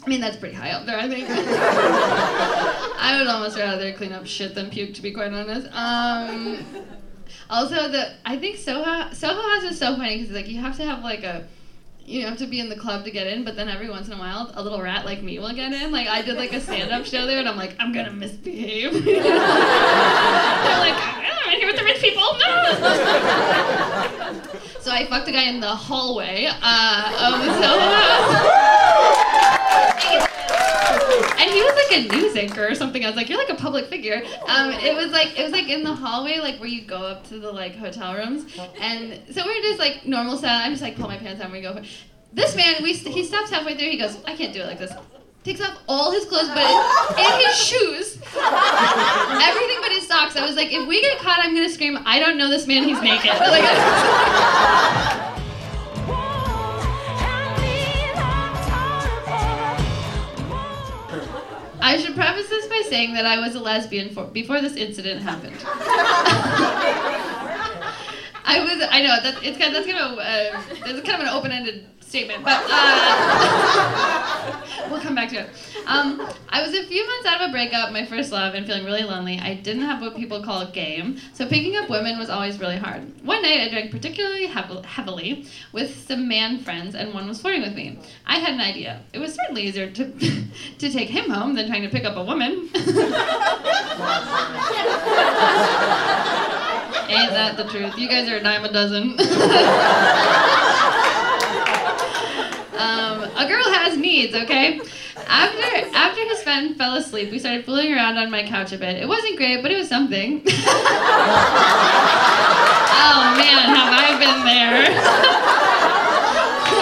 I 0.05 0.09
mean, 0.09 0.21
that's 0.21 0.37
pretty 0.37 0.55
high 0.55 0.71
up 0.71 0.85
there, 0.85 0.97
I 0.97 1.07
think. 1.07 1.27
I 1.29 3.17
would 3.17 3.27
almost 3.27 3.57
rather 3.57 3.93
clean 3.93 4.11
up 4.11 4.27
shit 4.27 4.53
than 4.53 4.69
puke, 4.69 4.93
to 4.95 5.01
be 5.01 5.11
quite 5.11 5.31
honest. 5.31 5.67
Um, 5.71 6.65
also, 7.49 7.89
the 7.89 8.13
I 8.25 8.37
think 8.37 8.57
Soho 8.57 9.13
Soho 9.13 9.41
House 9.41 9.63
is 9.63 9.79
so 9.79 9.95
funny 9.95 10.19
because 10.19 10.35
like 10.35 10.47
you 10.47 10.59
have 10.59 10.75
to 10.77 10.85
have 10.85 11.03
like 11.03 11.23
a 11.23 11.47
you 12.05 12.25
have 12.25 12.37
to 12.37 12.45
be 12.47 12.59
in 12.59 12.69
the 12.69 12.75
club 12.75 13.05
to 13.05 13.11
get 13.11 13.27
in, 13.27 13.43
but 13.43 13.55
then 13.55 13.69
every 13.69 13.89
once 13.89 14.07
in 14.07 14.13
a 14.13 14.17
while, 14.17 14.51
a 14.55 14.63
little 14.63 14.81
rat 14.81 15.05
like 15.05 15.23
me 15.23 15.39
will 15.39 15.53
get 15.53 15.71
in. 15.71 15.91
Like 15.91 16.07
I 16.07 16.21
did 16.21 16.35
like 16.35 16.51
a 16.53 16.59
stand-up 16.59 17.05
show 17.05 17.25
there, 17.25 17.39
and 17.39 17.47
I'm 17.47 17.57
like, 17.57 17.75
I'm 17.79 17.93
gonna 17.93 18.11
misbehave. 18.11 18.91
They're 19.05 19.13
like, 19.13 19.33
"Oh, 20.95 21.21
I'm 21.45 21.53
in 21.53 21.59
here 21.59 21.67
with 21.67 21.77
the 21.77 21.83
rich 21.85 22.01
people. 22.01 22.23
No. 22.23 22.73
so 24.81 24.91
I 24.91 25.05
fucked 25.09 25.29
a 25.29 25.31
guy 25.31 25.43
in 25.43 25.59
the 25.61 25.67
hallway 25.67 26.49
uh, 26.61 27.33
of 27.33 27.45
the. 27.45 28.69
And 31.43 31.51
he 31.51 31.61
was 31.61 31.75
like 31.75 31.91
a 31.99 32.07
news 32.15 32.35
anchor 32.37 32.65
or 32.65 32.73
something. 32.73 33.03
I 33.03 33.07
was 33.07 33.17
like, 33.17 33.27
"You're 33.27 33.37
like 33.37 33.49
a 33.49 33.55
public 33.55 33.87
figure." 33.87 34.23
Um, 34.47 34.71
it 34.71 34.95
was 34.95 35.11
like 35.11 35.37
it 35.37 35.43
was 35.43 35.51
like 35.51 35.67
in 35.67 35.83
the 35.83 35.93
hallway, 35.93 36.39
like 36.39 36.57
where 36.59 36.69
you 36.69 36.85
go 36.85 36.99
up 36.99 37.27
to 37.27 37.37
the 37.39 37.51
like 37.51 37.75
hotel 37.75 38.15
rooms, 38.15 38.45
and 38.79 39.19
so 39.29 39.43
we're 39.45 39.61
just 39.61 39.77
like 39.77 40.05
normal 40.05 40.37
style. 40.37 40.61
I'm 40.63 40.71
just 40.71 40.81
like 40.81 40.95
pull 40.95 41.09
my 41.09 41.17
pants 41.17 41.41
down, 41.41 41.51
we 41.51 41.59
go. 41.59 41.81
This 42.31 42.55
man, 42.55 42.75
we 42.81 42.93
he 42.93 43.25
stops 43.25 43.49
halfway 43.49 43.75
through. 43.77 43.89
He 43.89 43.97
goes, 43.97 44.17
"I 44.25 44.35
can't 44.37 44.53
do 44.53 44.61
it 44.61 44.67
like 44.67 44.79
this." 44.79 44.93
Takes 45.43 45.59
off 45.59 45.77
all 45.89 46.13
his 46.13 46.23
clothes, 46.23 46.47
but 46.47 46.59
and 46.63 47.41
his 47.43 47.57
shoes, 47.67 48.15
everything 48.15 49.77
but 49.81 49.91
his 49.91 50.07
socks. 50.07 50.37
I 50.37 50.45
was 50.45 50.55
like, 50.55 50.71
if 50.71 50.87
we 50.87 51.01
get 51.01 51.17
caught, 51.19 51.39
I'm 51.43 51.53
gonna 51.53 51.67
scream, 51.67 51.99
"I 52.05 52.19
don't 52.19 52.37
know 52.37 52.49
this 52.49 52.65
man. 52.65 52.83
He's 52.85 53.01
naked." 53.01 53.31
Like, 53.41 55.21
I 61.83 61.97
should 61.97 62.15
preface 62.15 62.47
this 62.47 62.65
by 62.67 62.81
saying 62.89 63.13
that 63.15 63.25
I 63.25 63.39
was 63.39 63.55
a 63.55 63.59
lesbian 63.59 64.09
for, 64.13 64.23
before 64.23 64.61
this 64.61 64.77
incident 64.77 65.21
happened. 65.21 65.57
I 68.45 68.59
was. 68.63 68.87
I 68.89 69.01
know 69.01 69.19
that 69.21 69.43
it's 69.43 69.57
kind. 69.57 69.75
Of, 69.75 69.83
that's 69.83 69.91
kind 69.91 70.13
of. 70.13 70.17
Uh, 70.17 70.93
that's 70.93 71.07
kind 71.07 71.21
of 71.21 71.27
an 71.27 71.27
open-ended 71.27 71.92
statement, 72.13 72.43
but 72.43 72.61
uh, 72.69 74.61
we'll 74.91 75.01
come 75.01 75.15
back 75.15 75.29
to 75.29 75.37
it. 75.37 75.49
Um, 75.87 76.29
I 76.49 76.61
was 76.61 76.75
a 76.75 76.85
few 76.85 77.03
months 77.07 77.25
out 77.25 77.41
of 77.41 77.49
a 77.49 77.51
breakup, 77.51 77.91
my 77.91 78.05
first 78.05 78.31
love, 78.31 78.53
and 78.53 78.67
feeling 78.67 78.85
really 78.85 79.01
lonely. 79.01 79.39
I 79.39 79.55
didn't 79.55 79.81
have 79.81 79.99
what 79.99 80.15
people 80.15 80.43
call 80.43 80.61
a 80.61 80.71
game, 80.71 81.17
so 81.33 81.47
picking 81.47 81.75
up 81.75 81.89
women 81.89 82.19
was 82.19 82.29
always 82.29 82.59
really 82.59 82.77
hard. 82.77 83.01
One 83.25 83.41
night, 83.41 83.61
I 83.61 83.69
drank 83.69 83.89
particularly 83.89 84.45
heav- 84.45 84.85
heavily 84.85 85.47
with 85.71 86.07
some 86.07 86.27
man 86.27 86.59
friends, 86.59 86.93
and 86.93 87.15
one 87.15 87.27
was 87.27 87.41
flirting 87.41 87.63
with 87.63 87.73
me. 87.73 87.97
I 88.27 88.37
had 88.37 88.53
an 88.53 88.61
idea. 88.61 89.01
It 89.11 89.17
was 89.17 89.33
certainly 89.33 89.63
easier 89.63 89.89
to 89.89 90.11
to 90.77 90.91
take 90.91 91.09
him 91.09 91.31
home 91.31 91.55
than 91.55 91.65
trying 91.65 91.81
to 91.81 91.89
pick 91.89 92.05
up 92.05 92.15
a 92.15 92.23
woman. 92.23 92.69
Ain't 97.09 97.31
that 97.31 97.57
the 97.57 97.63
truth? 97.63 97.97
You 97.97 98.07
guys 98.07 98.29
are 98.29 98.37
a 98.37 98.43
dime 98.43 98.65
a 98.65 98.71
dozen. 98.71 99.17
Um, 102.83 103.23
a 103.37 103.47
girl 103.47 103.63
has 103.71 103.97
needs, 103.97 104.35
okay? 104.35 104.81
After 105.15 105.61
after 105.95 106.21
his 106.25 106.43
friend 106.43 106.75
fell 106.75 106.95
asleep, 106.95 107.31
we 107.31 107.39
started 107.39 107.65
fooling 107.65 107.93
around 107.93 108.17
on 108.17 108.29
my 108.29 108.43
couch 108.43 108.73
a 108.73 108.77
bit. 108.77 108.97
It 108.97 109.07
wasn't 109.07 109.37
great, 109.37 109.61
but 109.61 109.71
it 109.71 109.77
was 109.77 109.87
something. 109.87 110.41
oh 110.47 110.51
man, 113.37 113.75
have 113.75 113.93
I 113.93 114.17
been 114.19 114.43
there? 114.43 114.83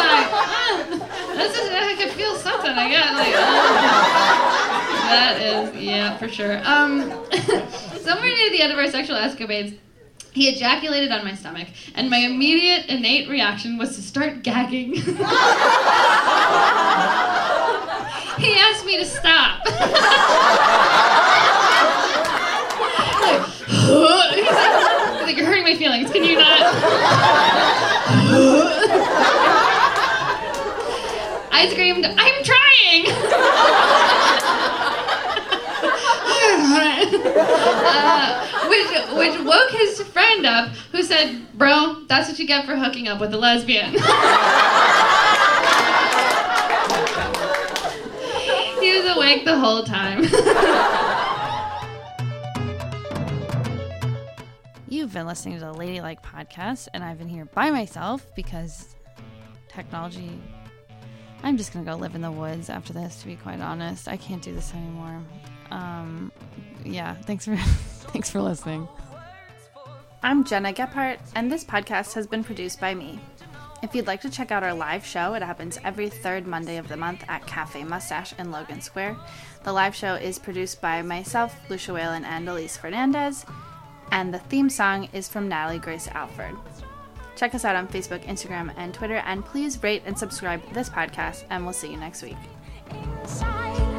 like, 0.01 0.29
this 1.37 1.53
is 1.57 1.69
I 1.69 1.95
can 1.97 2.09
feel 2.17 2.35
something. 2.35 2.71
I 2.71 2.89
guess 2.89 3.13
like. 3.13 3.35
That 5.11 5.41
is, 5.41 5.75
yeah, 5.75 6.17
for 6.17 6.29
sure. 6.29 6.61
Um, 6.65 7.09
somewhere 7.99 8.29
near 8.29 8.49
the 8.49 8.61
end 8.61 8.71
of 8.71 8.79
our 8.79 8.87
sexual 8.87 9.17
escapades, 9.17 9.75
he 10.31 10.47
ejaculated 10.49 11.11
on 11.11 11.23
my 11.25 11.35
stomach, 11.35 11.67
and 11.93 12.09
my 12.09 12.19
immediate 12.19 12.85
innate 12.87 13.27
reaction 13.29 13.77
was 13.77 13.95
to 13.95 14.01
start 14.01 14.43
gagging. 14.43 14.93
he 14.93 15.01
asked 18.59 18.85
me 18.85 18.97
to 18.97 19.05
stop. 19.05 19.65
like, 23.21 23.45
he's, 23.67 23.69
like, 23.89 24.35
he's 24.35 25.21
like, 25.21 25.37
you're 25.37 25.45
hurting 25.45 25.63
my 25.63 25.75
feelings. 25.75 26.09
Can 26.11 26.23
you 26.23 26.37
not? 26.37 26.61
I 31.53 31.67
screamed, 31.69 32.05
I'm 32.05 32.43
trying! 32.43 33.05
Uh, 37.13 38.47
which, 38.67 38.87
which 39.17 39.39
woke 39.45 39.71
his 39.71 40.01
friend 40.01 40.45
up, 40.45 40.69
who 40.91 41.03
said, 41.03 41.47
Bro, 41.53 42.05
that's 42.07 42.29
what 42.29 42.39
you 42.39 42.47
get 42.47 42.65
for 42.65 42.75
hooking 42.75 43.07
up 43.07 43.19
with 43.19 43.33
a 43.33 43.37
lesbian. 43.37 43.91
he 43.91 43.97
was 48.99 49.15
awake 49.15 49.45
the 49.45 49.57
whole 49.57 49.83
time. 49.83 50.23
You've 54.87 55.13
been 55.13 55.25
listening 55.25 55.57
to 55.59 55.65
the 55.65 55.73
Ladylike 55.73 56.21
podcast, 56.21 56.89
and 56.93 57.03
I've 57.03 57.17
been 57.17 57.29
here 57.29 57.45
by 57.45 57.71
myself 57.71 58.25
because 58.35 58.95
technology. 59.69 60.39
I'm 61.43 61.57
just 61.57 61.73
gonna 61.73 61.85
go 61.85 61.95
live 61.95 62.13
in 62.13 62.21
the 62.21 62.31
woods 62.31 62.69
after 62.69 62.93
this. 62.93 63.21
To 63.21 63.27
be 63.27 63.35
quite 63.35 63.61
honest, 63.61 64.07
I 64.07 64.17
can't 64.17 64.41
do 64.41 64.53
this 64.53 64.73
anymore. 64.73 65.21
Um, 65.71 66.31
yeah, 66.83 67.15
thanks 67.15 67.45
for 67.45 67.55
thanks 68.11 68.29
for 68.29 68.41
listening. 68.41 68.87
I'm 70.23 70.43
Gena 70.43 70.73
Gephart, 70.73 71.19
and 71.35 71.51
this 71.51 71.63
podcast 71.63 72.13
has 72.13 72.27
been 72.27 72.43
produced 72.43 72.79
by 72.79 72.93
me. 72.93 73.19
If 73.81 73.95
you'd 73.95 74.05
like 74.05 74.21
to 74.21 74.29
check 74.29 74.51
out 74.51 74.61
our 74.61 74.75
live 74.75 75.03
show, 75.03 75.33
it 75.33 75.41
happens 75.41 75.79
every 75.83 76.09
third 76.09 76.45
Monday 76.45 76.77
of 76.77 76.87
the 76.87 76.97
month 76.97 77.23
at 77.27 77.47
Cafe 77.47 77.83
Mustache 77.83 78.33
in 78.37 78.51
Logan 78.51 78.81
Square. 78.81 79.17
The 79.63 79.73
live 79.73 79.95
show 79.95 80.13
is 80.13 80.37
produced 80.37 80.81
by 80.81 81.01
myself, 81.01 81.55
Lucia 81.69 81.93
Whalen, 81.93 82.23
and 82.23 82.47
Elise 82.47 82.77
Fernandez, 82.77 83.43
and 84.11 84.31
the 84.31 84.39
theme 84.39 84.69
song 84.69 85.09
is 85.13 85.27
from 85.27 85.47
Natalie 85.47 85.79
Grace 85.79 86.07
Alford. 86.09 86.55
Check 87.35 87.55
us 87.55 87.65
out 87.65 87.75
on 87.75 87.87
Facebook, 87.87 88.23
Instagram, 88.25 88.71
and 88.77 88.93
Twitter, 88.93 89.23
and 89.25 89.43
please 89.43 89.81
rate 89.81 90.03
and 90.05 90.17
subscribe 90.17 90.63
to 90.67 90.73
this 90.75 90.89
podcast, 90.89 91.45
and 91.49 91.63
we'll 91.63 91.73
see 91.73 91.89
you 91.89 91.97
next 91.97 92.21
week. 92.21 92.37
Inside 93.21 93.90